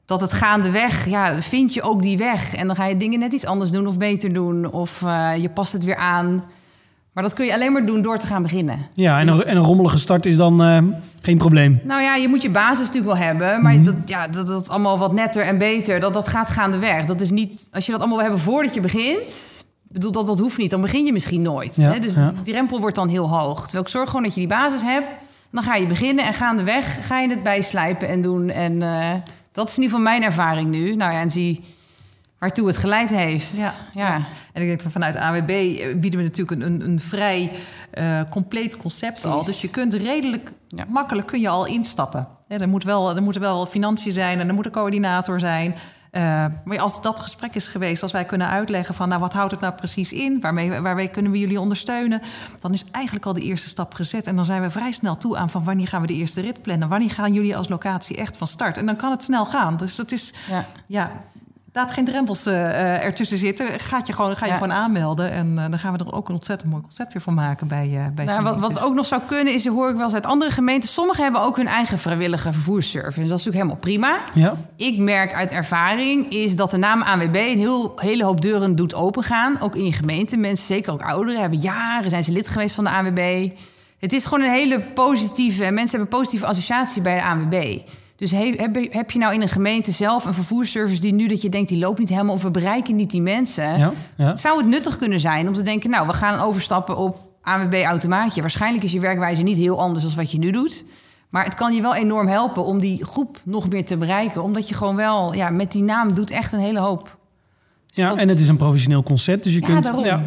dat 0.07 0.21
het 0.21 0.33
gaandeweg, 0.33 1.07
ja, 1.09 1.43
vind 1.43 1.75
je 1.75 1.83
ook 1.83 2.03
die 2.03 2.19
weg. 2.19 2.55
En 2.55 2.67
dan 2.67 2.77
ga 2.77 2.85
je 2.85 2.97
dingen 2.97 3.19
net 3.19 3.33
iets 3.33 3.47
anders 3.47 3.71
doen 3.71 3.87
of 3.87 3.99
beter 3.99 4.33
doen. 4.33 4.73
Of 4.73 5.03
eh, 5.03 5.37
je 5.37 5.49
past 5.49 5.73
het 5.73 5.85
weer 5.85 5.97
aan. 5.97 6.45
Maar 7.15 7.23
dat 7.23 7.33
kun 7.33 7.45
je 7.45 7.53
alleen 7.53 7.73
maar 7.73 7.87
doen 7.87 8.03
door 8.03 8.19
te 8.19 8.27
gaan 8.27 8.43
beginnen. 8.43 8.79
Ja, 8.95 9.21
en 9.21 9.29
een, 9.29 9.45
en 9.45 9.57
een 9.57 9.63
rommelige 9.63 9.99
start 9.99 10.27
is 10.27 10.37
dan 10.37 10.63
eh, 10.63 10.83
geen 11.21 11.39
probleem. 11.39 11.81
Nou 11.85 12.03
ja, 12.03 12.15
je 12.15 12.29
moet 12.29 12.43
je 12.43 12.51
basis 12.51 12.87
natuurlijk 12.87 13.07
wel 13.07 13.27
hebben. 13.27 13.63
Maar 13.63 13.83
dat, 13.83 13.95
ja, 14.05 14.29
dat, 14.29 14.47
dat 14.47 14.69
allemaal 14.69 14.99
wat 14.99 15.13
netter 15.13 15.43
en 15.43 15.59
beter, 15.59 16.01
dat, 16.01 16.13
dat 16.15 16.29
gaat 16.29 16.49
gaandeweg. 16.49 17.05
Dat 17.05 17.21
is 17.21 17.31
niet, 17.31 17.69
als 17.73 17.87
je 17.87 17.91
dat 17.93 18.01
allemaal 18.01 18.19
wil 18.19 18.27
hebben 18.27 18.45
voordat 18.45 18.75
je 18.75 18.81
begint... 18.81 19.53
Bedoel, 19.89 20.13
dat, 20.13 20.27
dat 20.27 20.39
hoeft 20.39 20.59
niet. 20.59 20.71
Dan 20.71 20.81
begin 20.81 21.05
je 21.05 21.13
misschien 21.13 21.43
nooit. 21.43 21.77
Ja, 21.77 21.93
hè? 21.93 21.99
Dus 21.99 22.15
ja. 22.15 22.33
die 22.43 22.53
drempel 22.53 22.81
wordt 22.81 22.97
dan 22.97 23.09
heel 23.09 23.29
hoog. 23.29 23.63
Terwijl 23.63 23.85
ik 23.85 23.91
zorg 23.91 24.09
gewoon 24.09 24.25
dat 24.25 24.35
je 24.35 24.41
die 24.41 24.49
basis 24.49 24.83
hebt. 24.83 25.07
Dan 25.51 25.63
ga 25.63 25.75
je 25.75 25.87
beginnen 25.87 26.25
en 26.25 26.35
gaandeweg 26.35 27.07
ga 27.07 27.21
je 27.21 27.29
het 27.29 27.43
bijslijpen 27.43 28.09
en 28.09 28.23
doen. 28.23 28.51
En 28.51 28.83
eh, 28.83 29.13
dat 29.53 29.69
is 29.69 29.77
in 29.77 29.83
ieder 29.83 29.97
geval 29.97 30.13
mijn 30.13 30.23
ervaring 30.23 30.71
nu. 30.71 30.95
Nou 30.95 31.13
ja, 31.13 31.21
en 31.21 31.31
zie 31.31 31.65
waartoe 32.45 32.67
het 32.67 32.77
geleid 32.77 33.11
heeft. 33.11 33.57
Ja. 33.57 33.75
ja. 33.95 34.15
En 34.53 34.63
ik 34.63 34.69
denk 34.69 34.83
dat 34.83 34.93
vanuit 34.93 35.17
AWB 35.17 35.51
eh, 35.51 35.97
bieden 35.97 36.21
we 36.21 36.27
natuurlijk 36.27 36.61
een, 36.61 36.73
een, 36.73 36.85
een 36.89 37.01
vrij 37.01 37.53
eh, 37.91 38.21
compleet 38.31 38.77
concept 38.77 39.25
al. 39.25 39.45
Dus 39.45 39.61
je 39.61 39.69
kunt 39.69 39.95
redelijk 39.95 40.51
Ja. 40.69 40.85
makkelijk 40.89 41.27
kun 41.27 41.41
je 41.41 41.49
al 41.49 41.67
instappen. 41.67 42.29
Hè, 42.49 42.57
er, 42.57 42.69
moet 42.69 42.85
wel, 42.85 43.17
er 43.17 43.23
moeten 43.23 43.41
wel 43.41 43.67
financiën 43.67 44.13
zijn 44.13 44.41
en 44.41 44.49
er 44.49 44.55
moet 44.55 44.67
een 44.67 44.73
coördinator 44.73 45.41
zijn. 45.41 45.75
Eh, 46.11 46.47
maar 46.65 46.79
als 46.79 47.03
dat 47.03 47.21
gesprek 47.21 47.55
is 47.55 47.67
geweest, 47.67 48.03
als 48.03 48.13
wij 48.13 48.25
kunnen 48.25 48.49
uitleggen 48.49 48.95
van... 48.95 49.09
nou, 49.09 49.21
wat 49.21 49.33
houdt 49.33 49.51
het 49.51 49.61
nou 49.61 49.75
precies 49.75 50.13
in? 50.13 50.41
Waarmee, 50.41 50.81
waarmee 50.81 51.09
kunnen 51.09 51.33
we 51.33 51.39
jullie 51.39 51.61
ondersteunen? 51.61 52.21
Dan 52.61 52.73
is 52.73 52.85
eigenlijk 52.91 53.27
al 53.27 53.33
de 53.33 53.41
eerste 53.41 53.69
stap 53.69 53.95
gezet. 53.95 54.27
En 54.27 54.37
dan 54.37 54.45
zijn 54.45 54.63
we 54.63 54.71
vrij 54.71 54.93
snel 54.93 55.17
toe 55.17 55.37
aan 55.37 55.51
van 55.51 55.65
wanneer 55.65 55.87
gaan 55.89 56.01
we 56.01 56.07
de 56.07 56.15
eerste 56.15 56.41
rit 56.41 56.63
plannen? 56.63 56.89
Wanneer 56.89 57.11
gaan 57.11 57.33
jullie 57.33 57.57
als 57.57 57.69
locatie 57.69 58.17
echt 58.17 58.37
van 58.37 58.47
start? 58.47 58.77
En 58.77 58.87
dan 58.87 58.97
kan 58.97 59.11
het 59.11 59.23
snel 59.23 59.47
gaan. 59.47 59.77
Dus 59.77 59.97
dat 59.97 60.13
is, 60.13 60.33
ja. 60.51 60.67
ja, 60.87 61.13
laat 61.75 61.93
geen 61.93 62.05
drempels 62.05 62.47
eh, 62.47 62.55
eh, 62.55 63.05
ertussen 63.05 63.39
zitten. 63.39 63.81
Gaat 63.81 64.07
je 64.07 64.13
gewoon, 64.13 64.37
ga 64.37 64.45
je 64.45 64.53
Ja. 64.53 64.59
gewoon 64.59 64.73
aanmelden. 64.73 65.31
En 65.31 65.59
eh, 65.59 65.71
dan 65.71 65.79
gaan 65.79 65.93
we 65.93 66.05
er 66.05 66.13
ook 66.13 66.29
een 66.29 66.35
ontzettend 66.35 66.71
mooi 66.71 66.83
conceptje 66.83 67.21
van 67.21 67.35
maken 67.35 67.67
bij, 67.69 67.91
eh 67.97 68.07
bij 68.15 68.25
Nou, 68.25 68.43
wat, 68.43 68.61
wat 68.61 68.83
ook 68.83 68.95
nog 68.95 69.07
zou 69.07 69.23
kunnen, 69.27 69.55
is, 69.55 69.67
hoor 69.67 69.89
ik 69.89 69.95
wel 69.95 70.05
eens 70.05 70.15
uit 70.15 70.27
andere 70.27 70.51
gemeenten... 70.51 70.89
sommigen 70.89 71.23
hebben 71.23 71.41
ook 71.41 71.57
hun 71.57 71.67
eigen 71.67 71.99
vrijwillige 71.99 72.53
vervoersservice. 72.53 73.29
Dat 73.29 73.39
is 73.39 73.45
natuurlijk 73.45 73.57
helemaal 73.57 73.77
prima. 73.77 74.19
Ja, 74.35 74.55
Ik 74.77 74.99
merk 74.99 75.35
uit 75.35 75.53
ervaring 75.53 76.31
is 76.33 76.57
dat 76.57 76.71
de 76.71 76.77
naam 76.77 77.03
ANWB 77.03 77.35
een 77.35 77.59
heel, 77.59 77.93
hele 77.97 78.25
hoop 78.25 78.41
deuren 78.41 78.75
doet 78.75 78.95
opengaan. 78.95 79.61
Ook 79.61 79.77
in 79.77 79.85
je 79.85 79.93
gemeente. 79.93 80.37
Mensen, 80.37 80.67
zeker 80.67 80.93
ook 80.93 81.03
ouderen, 81.03 81.41
hebben 81.41 81.59
jaren 81.59 82.11
zijn 82.11 82.25
ze 82.25 82.33
lid 82.33 82.49
geweest 82.49 82.75
van 82.75 82.85
de 82.85 82.91
ANWB. 82.91 83.51
Het 83.99 84.13
is 84.13 84.25
gewoon 84.25 84.45
een 84.45 84.51
hele 84.53 84.81
positieve... 84.81 85.63
Mensen 85.63 85.99
hebben 85.99 86.01
een 86.01 86.19
positieve 86.19 86.47
associatie 86.47 87.03
bij 87.03 87.15
de 87.15 87.25
ANWB. 87.25 87.79
Dus 88.17 88.31
he- 88.31 88.55
heb, 88.57 88.75
je- 88.77 88.89
heb 88.91 89.11
je 89.11 89.19
nou 89.19 89.35
in 89.35 89.43
een 89.43 89.49
gemeente 89.49 89.91
zelf 89.91 90.25
een 90.25 90.35
vervoersservice... 90.35 91.01
die 91.01 91.13
nu 91.13 91.29
dat 91.29 91.43
je 91.43 91.49
denkt, 91.49 91.69
die 91.69 91.79
loopt 91.79 91.99
niet 91.99 92.09
helemaal... 92.09 92.35
of 92.35 92.43
we 92.43 92.51
bereiken 92.51 92.95
niet 92.97 93.11
die 93.11 93.23
mensen... 93.23 93.79
ja, 93.79 93.93
ja. 94.17 94.37
zou 94.37 94.57
het 94.59 94.67
nuttig 94.67 94.97
kunnen 94.97 95.21
zijn 95.21 95.47
om 95.49 95.53
te 95.55 95.63
denken... 95.63 95.91
nou, 95.91 96.07
we 96.07 96.13
gaan 96.13 96.41
overstappen 96.41 96.97
op 96.97 97.19
ANWB-automaatje. 97.43 98.41
Waarschijnlijk 98.41 98.85
is 98.85 98.93
je 98.93 99.01
werkwijze 99.01 99.43
niet 99.43 99.57
heel 99.57 99.81
anders 99.81 100.05
dan 100.05 100.15
wat 100.15 100.31
je 100.31 100.39
nu 100.39 100.51
doet... 100.51 100.85
Maar 101.29 101.45
het 101.45 101.55
kan 101.55 101.75
je 101.75 101.81
wel 101.81 101.95
enorm 101.95 102.27
helpen 102.27 102.65
om 102.65 102.81
die 102.81 103.05
groep 103.05 103.39
nog 103.45 103.69
meer 103.69 103.85
te 103.85 103.97
bereiken. 103.97 104.43
Omdat 104.43 104.69
je 104.69 104.75
gewoon 104.75 104.97
wel, 104.97 105.35
ja, 105.35 105.51
met 105.51 105.73
die 105.73 105.83
naam 105.83 106.15
doet 106.15 106.31
echt 106.31 106.53
een 106.53 106.59
hele 106.59 106.79
hoop. 106.79 107.17
Dus 107.87 107.97
ja 107.97 108.09
dat- 108.09 108.19
en 108.19 108.29
het 108.29 108.41
is 108.41 108.49
een 108.49 108.57
professioneel 108.57 109.03
concept, 109.03 109.45
dus 109.45 109.53
je, 109.55 109.61
Ja, 109.61 109.67
kunt, 109.67 110.05
Ja. 110.05 110.23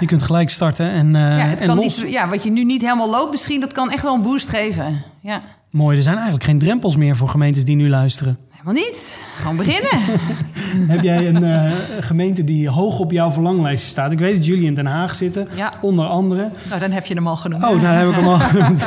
je 0.00 0.06
kunt 0.06 0.22
gelijk 0.22 0.50
starten 0.50 0.90
en, 0.90 1.14
eh, 1.16 1.22
ja, 1.22 1.44
het 1.44 1.60
en 1.60 1.66
kan 1.66 1.76
los. 1.76 2.02
niet, 2.02 2.12
ja, 2.12 2.28
wat 2.28 2.42
je 2.42 2.50
nu 2.50 2.64
niet 2.64 2.80
helemaal 2.80 3.10
loopt 3.10 3.30
misschien, 3.30 3.60
dat 3.60 3.72
kan 3.72 3.90
echt 3.90 4.02
wel 4.02 4.14
een 4.14 4.22
boost 4.22 4.48
geven. 4.48 5.02
Ja, 5.20 5.42
Mooi, 5.74 5.96
er 5.96 6.02
zijn 6.02 6.14
eigenlijk 6.14 6.44
geen 6.44 6.58
drempels 6.58 6.96
meer 6.96 7.16
voor 7.16 7.28
gemeentes 7.28 7.64
die 7.64 7.76
nu 7.76 7.88
luisteren. 7.88 8.38
helemaal 8.50 8.72
niet. 8.74 9.22
Gewoon 9.36 9.56
beginnen. 9.56 10.00
heb 10.92 11.02
jij 11.02 11.28
een 11.28 11.42
uh, 11.44 11.72
gemeente 12.00 12.44
die 12.44 12.68
hoog 12.68 12.98
op 12.98 13.10
jouw 13.12 13.30
verlanglijstje 13.30 13.88
staat? 13.90 14.12
Ik 14.12 14.18
weet 14.18 14.36
dat 14.36 14.46
jullie 14.46 14.64
in 14.66 14.74
Den 14.74 14.86
Haag 14.86 15.14
zitten, 15.14 15.48
Ja. 15.54 15.72
onder 15.80 16.06
andere. 16.06 16.50
Nou, 16.68 16.80
dan 16.80 16.90
heb 16.90 17.06
je 17.06 17.14
hem 17.14 17.26
al 17.26 17.36
genoemd. 17.36 17.64
Oh, 17.64 17.82
nou 17.82 17.96
heb 17.96 18.08
ik 18.08 18.14
hem 18.14 18.26
al 18.28 18.38
genoemd. 18.48 18.86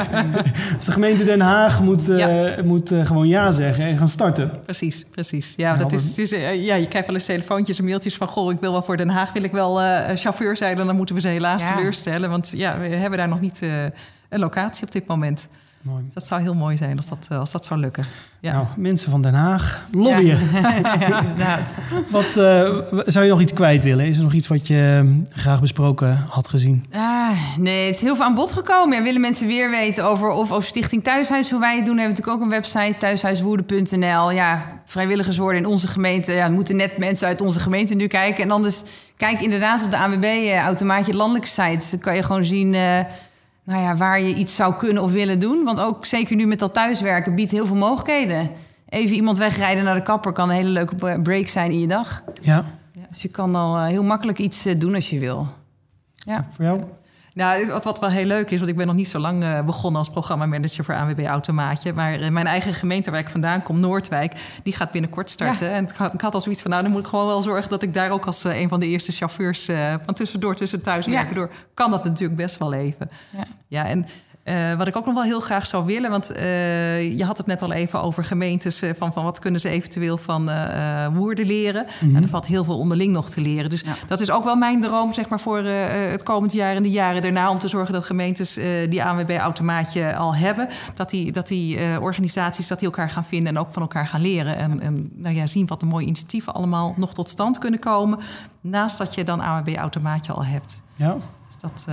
dus 0.75 0.85
de 0.85 0.91
gemeente 0.91 1.23
Den 1.25 1.39
Haag 1.41 1.81
moet, 1.81 2.09
eh, 2.09 2.17
Ja. 2.17 2.63
moet 2.63 2.91
eh, 2.91 3.05
gewoon 3.05 3.27
ja 3.27 3.51
zeggen 3.51 3.85
en 3.85 3.97
gaan 3.97 4.07
starten. 4.07 4.51
Precies, 4.63 5.05
precies. 5.11 5.53
Ja, 5.57 5.71
Ja, 5.71 5.77
dat 5.77 5.91
is, 5.93 6.31
eh, 6.31 6.63
ja, 6.65 6.75
je 6.75 6.87
krijgt 6.87 7.07
wel 7.07 7.15
eens 7.15 7.25
telefoontjes 7.25 7.77
en 7.79 7.85
mailtjes 7.85 8.15
van... 8.15 8.27
goh, 8.27 8.51
ik 8.51 8.59
wil 8.59 8.71
wel 8.71 8.81
voor 8.81 8.97
Den 8.97 9.09
Haag, 9.09 9.33
wil 9.33 9.43
ik 9.43 9.51
wel 9.51 9.81
eh, 9.81 10.15
chauffeur 10.17 10.57
zijn... 10.57 10.79
en 10.79 10.85
dan 10.85 10.95
moeten 10.95 11.15
we 11.15 11.21
ze 11.21 11.27
helaas 11.27 11.63
Ja. 11.63 11.75
teleurstellen. 11.75 12.29
Want 12.29 12.51
ja, 12.55 12.79
we 12.79 12.87
hebben 12.87 13.17
daar 13.19 13.27
nog 13.27 13.39
niet 13.41 13.61
eh, 13.61 13.83
een 14.29 14.39
locatie 14.39 14.83
op 14.85 14.91
dit 14.91 15.07
moment. 15.07 15.49
Mooi. 15.87 16.03
Dus 16.03 16.13
dat 16.13 16.27
zou 16.27 16.41
heel 16.41 16.53
mooi 16.53 16.77
zijn 16.77 16.97
als 16.97 17.09
dat, 17.09 17.27
eh, 17.29 17.39
als 17.39 17.51
dat 17.51 17.65
zou 17.65 17.79
lukken. 17.79 18.05
Ja. 18.39 18.53
Nou, 18.53 18.65
mensen 18.75 19.11
van 19.11 19.21
Den 19.21 19.33
Haag, 19.33 19.87
lobbyen. 19.91 20.39
Ja, 20.53 21.21
inderdaad. 21.21 21.77
Wat, 22.09 22.25
eh, 22.25 22.77
zou 23.05 23.25
je 23.25 23.31
nog 23.31 23.41
iets 23.41 23.53
kwijt 23.53 23.83
willen? 23.83 24.05
Is 24.05 24.17
er 24.17 24.23
nog 24.23 24.33
iets 24.33 24.47
wat 24.47 24.67
je 24.67 25.03
eh, 25.03 25.39
graag 25.39 25.61
besproken 25.61 26.25
had 26.29 26.47
gezien? 26.47 26.85
Ah, 26.91 27.29
nee, 27.57 27.85
het 27.85 27.95
is 27.95 28.01
heel 28.01 28.15
veel 28.15 28.25
aan 28.25 28.35
bod 28.35 28.51
gekomen. 28.51 28.97
Ja, 28.97 29.03
willen 29.03 29.21
mensen 29.21 29.47
weer 29.47 29.69
weten 29.69 30.05
over 30.05 30.29
of 30.29 30.51
over 30.51 30.67
Stichting 30.67 31.03
Thuishuis, 31.03 31.51
hoe 31.51 31.59
wij 31.59 31.75
het 31.75 31.85
doen, 31.85 31.95
we 31.95 32.01
hebben 32.01 32.17
natuurlijk 32.17 32.43
ook 32.43 32.51
een 32.51 32.61
website, 32.61 32.95
thuishuiswoerden.nl. 32.99 34.31
Ja, 34.31 34.81
vrijwilligers 34.85 35.37
worden 35.37 35.61
in 35.61 35.67
onze 35.67 35.87
gemeente. 35.87 36.31
Ja, 36.31 36.49
moeten 36.49 36.75
net 36.75 36.97
mensen 36.97 37.27
uit 37.27 37.41
onze 37.41 37.59
gemeente 37.59 37.95
nu 37.95 38.07
kijken. 38.07 38.43
En 38.43 38.51
anders 38.51 38.83
kijk 39.17 39.41
inderdaad 39.41 39.83
op 39.83 39.91
de 39.91 39.97
ANWB 39.97 40.23
eh, 40.23 40.59
automaatje 40.59 41.13
landelijke 41.13 41.47
site. 41.47 41.85
Dan 41.91 41.99
kan 41.99 42.15
je 42.15 42.23
gewoon 42.23 42.43
zien 42.43 42.73
eh, 42.73 42.99
nou 43.67 43.81
ja, 43.81 43.95
waar 43.95 44.21
je 44.21 44.33
iets 44.33 44.55
zou 44.55 44.73
kunnen 44.75 45.03
of 45.03 45.11
willen 45.11 45.39
doen. 45.39 45.63
Want 45.63 45.79
ook 45.79 46.05
zeker 46.05 46.35
nu 46.35 46.45
met 46.47 46.59
dat 46.59 46.73
thuiswerken 46.73 47.35
biedt 47.35 47.51
heel 47.51 47.65
veel 47.65 47.75
mogelijkheden. 47.75 48.49
Even 48.89 49.15
iemand 49.15 49.37
wegrijden 49.37 49.83
naar 49.83 49.95
de 49.95 50.01
kapper 50.01 50.31
kan 50.31 50.49
een 50.49 50.55
hele 50.55 50.69
leuke 50.69 50.95
bre- 50.95 51.21
break 51.21 51.47
zijn 51.47 51.71
in 51.71 51.79
je 51.79 51.87
dag. 51.87 52.23
Ja, 52.41 52.65
Dus 53.09 53.21
je 53.21 53.27
kan 53.27 53.55
al 53.55 53.77
eh, 53.77 53.85
heel 53.85 54.03
makkelijk 54.03 54.37
iets 54.37 54.65
eh, 54.65 54.79
doen 54.79 54.95
als 54.95 55.09
je 55.09 55.19
wil. 55.19 55.47
Ja. 56.15 56.47
voor 56.51 56.65
jou? 56.65 56.81
Nou, 57.37 57.65
wat, 57.65 57.83
wat 57.83 57.99
wel 57.99 58.09
heel 58.09 58.25
leuk 58.25 58.49
is, 58.51 58.57
want 58.57 58.69
ik 58.69 58.77
ben 58.77 58.87
nog 58.87 58.95
niet 58.95 59.07
zo 59.07 59.19
lang 59.19 59.43
eh, 59.43 59.61
begonnen 59.61 59.99
als 59.99 60.09
programmamanager 60.09 60.83
voor 60.83 60.95
ANWB 60.95 61.25
Automaatje. 61.25 61.93
Maar 61.93 62.13
eh, 62.13 62.29
mijn 62.29 62.47
eigen 62.47 62.73
gemeente 62.73 63.11
waar 63.11 63.19
ik 63.19 63.29
vandaan 63.29 63.63
kom, 63.63 63.79
Noordwijk, 63.79 64.33
die 64.63 64.73
gaat 64.73 64.91
binnenkort 64.91 65.29
starten. 65.29 65.71
En 65.71 65.83
ik 65.83 65.95
had, 65.95 66.13
ik 66.13 66.21
had 66.21 66.33
al 66.33 66.41
zoiets 66.41 66.61
van, 66.61 66.71
nou, 66.71 66.83
dan 66.83 66.91
moet 66.91 67.01
ik 67.01 67.07
gewoon 67.07 67.25
wel 67.25 67.41
zorgen 67.41 67.69
dat 67.69 67.81
ik 67.81 67.93
daar 67.93 68.09
ook 68.09 68.25
als 68.25 68.43
eh, 68.43 68.59
een 68.59 68.69
van 68.69 68.79
de 68.79 68.87
eerste 68.87 69.11
chauffeurs 69.11 69.65
van 70.05 70.13
tussendoor, 70.13 70.55
tussen 70.55 70.81
thuiswerken 70.81 71.27
Ja. 71.29 71.33
door, 71.33 71.51
kan 71.73 71.91
dat 71.91 72.03
natuurlijk 72.03 72.35
best 72.39 72.57
wel 72.57 72.73
even. 72.73 73.09
Ja. 73.29 73.43
Ja, 73.67 73.85
en 73.85 74.05
eh, 74.47 74.73
wat 74.77 74.87
ik 74.87 74.95
ook 74.95 75.05
nog 75.05 75.13
wel 75.13 75.23
heel 75.23 75.39
graag 75.39 75.67
zou 75.67 75.85
willen, 75.85 76.09
want 76.09 76.31
eh, 76.31 77.17
je 77.17 77.23
had 77.23 77.37
het 77.37 77.45
net 77.45 77.61
al 77.61 77.71
even 77.71 78.01
over 78.01 78.23
gemeentes, 78.23 78.81
eh, 78.81 78.93
van, 78.97 79.13
van 79.13 79.23
wat 79.23 79.39
kunnen 79.39 79.59
ze 79.61 79.69
eventueel 79.69 80.17
van 80.17 80.49
Woerden 81.13 81.45
leren. 81.45 81.85
Nou, 82.01 82.23
er 82.23 82.29
valt 82.29 82.45
heel 82.47 82.63
veel 82.63 82.77
onderling 82.77 83.13
nog 83.13 83.29
te 83.29 83.41
leren. 83.41 83.69
Dus 83.69 83.81
Ja. 83.81 83.95
dat 84.07 84.21
is 84.21 84.31
ook 84.31 84.43
wel 84.43 84.55
mijn 84.55 84.81
droom 84.81 85.13
zeg 85.13 85.29
maar, 85.29 85.39
voor 85.39 85.57
het 85.57 86.23
komend 86.23 86.53
jaar 86.53 86.75
en 86.75 86.83
de 86.83 86.89
jaren 86.89 87.21
daarna, 87.21 87.49
om 87.49 87.59
te 87.59 87.67
zorgen 87.67 87.93
dat 87.93 88.05
gemeentes 88.05 88.53
die 88.89 89.03
ANWB-automaatje 89.03 90.15
al 90.15 90.35
hebben, 90.35 90.67
dat 90.93 91.09
die, 91.09 91.31
dat 91.31 91.47
die 91.47 91.99
organisaties 92.01 92.67
dat 92.67 92.79
die 92.79 92.87
elkaar 92.87 93.09
gaan 93.09 93.25
vinden 93.25 93.55
en 93.55 93.61
ook 93.61 93.71
van 93.71 93.81
elkaar 93.81 94.07
gaan 94.07 94.21
leren. 94.21 94.57
En, 94.57 94.79
en 94.79 95.11
nou 95.13 95.35
ja, 95.35 95.47
zien 95.47 95.67
wat 95.67 95.79
de 95.79 95.85
mooie 95.85 96.05
initiatieven 96.05 96.53
allemaal 96.53 96.93
nog 96.97 97.13
tot 97.13 97.29
stand 97.29 97.57
kunnen 97.57 97.79
komen, 97.79 98.19
naast 98.61 98.97
dat 98.97 99.15
je 99.15 99.23
dan 99.23 99.39
ANWB-automaatje 99.39 100.33
al 100.33 100.45
hebt. 100.45 100.83
Ja. 100.95 101.17
Dus 101.47 101.57
dat... 101.59 101.85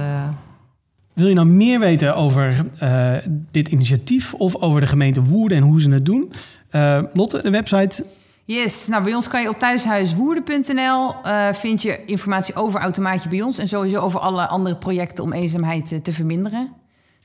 Wil 1.14 1.28
je 1.28 1.34
nou 1.34 1.46
meer 1.46 1.78
weten 1.78 2.16
over 2.16 2.66
eh, 2.78 3.14
dit 3.50 3.68
initiatief 3.68 4.34
of 4.34 4.56
over 4.56 4.80
de 4.80 4.86
gemeente 4.86 5.22
Woerden 5.22 5.58
en 5.58 5.64
hoe 5.64 5.80
ze 5.80 5.90
het 5.90 6.04
doen? 6.04 6.32
Eh, 6.70 7.02
Lotte, 7.12 7.42
de 7.42 7.50
website. 7.50 8.06
Yes, 8.44 8.88
nou 8.88 9.04
bij 9.04 9.14
ons 9.14 9.28
kan 9.28 9.42
je 9.42 9.48
op 9.48 9.58
thuishuiswoerden.nl 9.58 11.14
eh 11.24 11.52
vind 11.52 11.82
je 11.82 12.04
informatie 12.04 12.54
over 12.54 12.80
automaatje 12.80 13.28
bij 13.28 13.42
ons 13.42 13.58
en 13.58 13.68
sowieso 13.68 14.00
over 14.00 14.20
alle 14.20 14.46
andere 14.46 14.76
projecten 14.76 15.24
om 15.24 15.32
eenzaamheid 15.32 16.04
te 16.04 16.12
verminderen. 16.12 16.72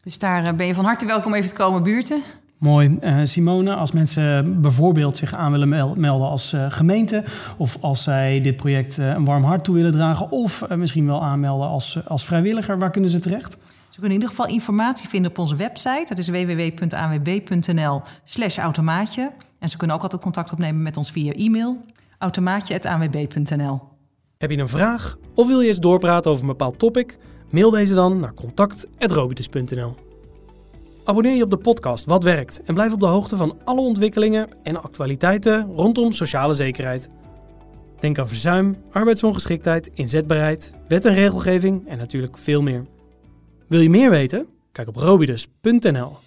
Dus 0.04 0.18
daar 0.18 0.56
ben 0.56 0.66
je 0.66 0.74
van 0.74 0.86
harte 0.86 1.06
welkom 1.06 1.34
even 1.34 1.50
te 1.50 1.56
komen 1.56 1.84
buurten. 1.84 2.22
Mooi. 2.58 2.98
Simone, 3.24 3.76
als 3.76 3.92
mensen 3.92 4.62
bijvoorbeeld 4.62 5.18
zich 5.18 5.36
aan 5.36 5.52
willen 5.52 5.70
mel- 5.70 5.96
melden 5.98 6.30
als 6.30 6.56
gemeente... 6.70 7.24
of 7.58 7.78
als 7.82 8.04
zij 8.04 8.42
dit 8.42 8.56
project 8.56 8.98
een 8.98 9.26
warm 9.26 9.44
hart 9.44 9.64
toe 9.64 9.76
willen 9.76 9.92
dragen... 9.92 10.32
of 10.32 10.68
misschien 10.76 11.06
wel 11.06 11.24
aanmelden 11.24 11.68
als, 11.68 12.00
als 12.08 12.26
vrijwilliger, 12.26 12.80
waar 12.80 12.92
kunnen 12.92 13.10
ze 13.10 13.20
terecht? 13.20 13.58
Kunnen 14.00 14.18
in 14.18 14.24
ieder 14.24 14.38
geval 14.38 14.54
informatie 14.56 15.10
vinden 15.10 15.32
op 15.32 15.38
onze 15.38 15.56
website. 15.56 16.06
Dat 16.06 16.18
is 16.18 16.28
www.anwb.nl 16.30 18.02
slash 18.24 18.58
automaatje. 18.58 19.32
En 19.60 19.70
ze 19.70 19.78
kunnen 19.78 19.96
ook 19.96 20.02
altijd 20.02 20.22
contact 20.22 20.52
opnemen 20.52 20.82
met 20.82 20.98
ons 20.98 21.12
via 21.12 21.32
e-mail. 21.32 21.86
automaatje.anwb.nl 22.18 23.82
Heb 24.38 24.52
je 24.52 24.58
een 24.58 24.68
vraag 24.68 25.18
of 25.34 25.48
wil 25.48 25.62
je 25.62 25.68
eens 25.68 25.80
doorpraten 25.80 26.32
over 26.32 26.44
een 26.44 26.50
bepaald 26.50 26.80
topic? 26.80 27.18
Mail 27.50 27.72
deze 27.72 27.94
dan 27.94 28.20
naar 28.20 28.34
contact.robitus.nl 28.34 29.96
Abonneer 31.04 31.36
je 31.36 31.44
op 31.44 31.50
de 31.50 31.58
podcast 31.58 32.06
Wat 32.06 32.24
Werkt 32.24 32.62
en 32.64 32.74
blijf 32.74 32.94
op 32.94 33.00
de 33.00 33.06
hoogte 33.06 33.38
van 33.38 33.58
alle 33.64 33.82
ontwikkelingen 33.82 34.48
en 34.64 34.82
actualiteiten 34.82 35.72
rondom 35.76 36.14
sociale 36.14 36.54
zekerheid. 36.54 37.10
Denk 38.00 38.20
aan 38.20 38.28
verzuim, 38.28 38.76
arbeidsongeschiktheid, 38.92 39.90
inzetbaarheid, 39.94 40.74
wet 40.88 41.06
en 41.06 41.14
regelgeving 41.14 41.88
en 41.88 41.98
natuurlijk 41.98 42.38
veel 42.38 42.62
meer. 42.62 42.86
Wil 43.70 43.80
je 43.80 43.90
meer 43.90 44.10
weten? 44.10 44.48
Kijk 44.72 44.88
op 44.88 44.96
robidus.nl. 44.96 46.18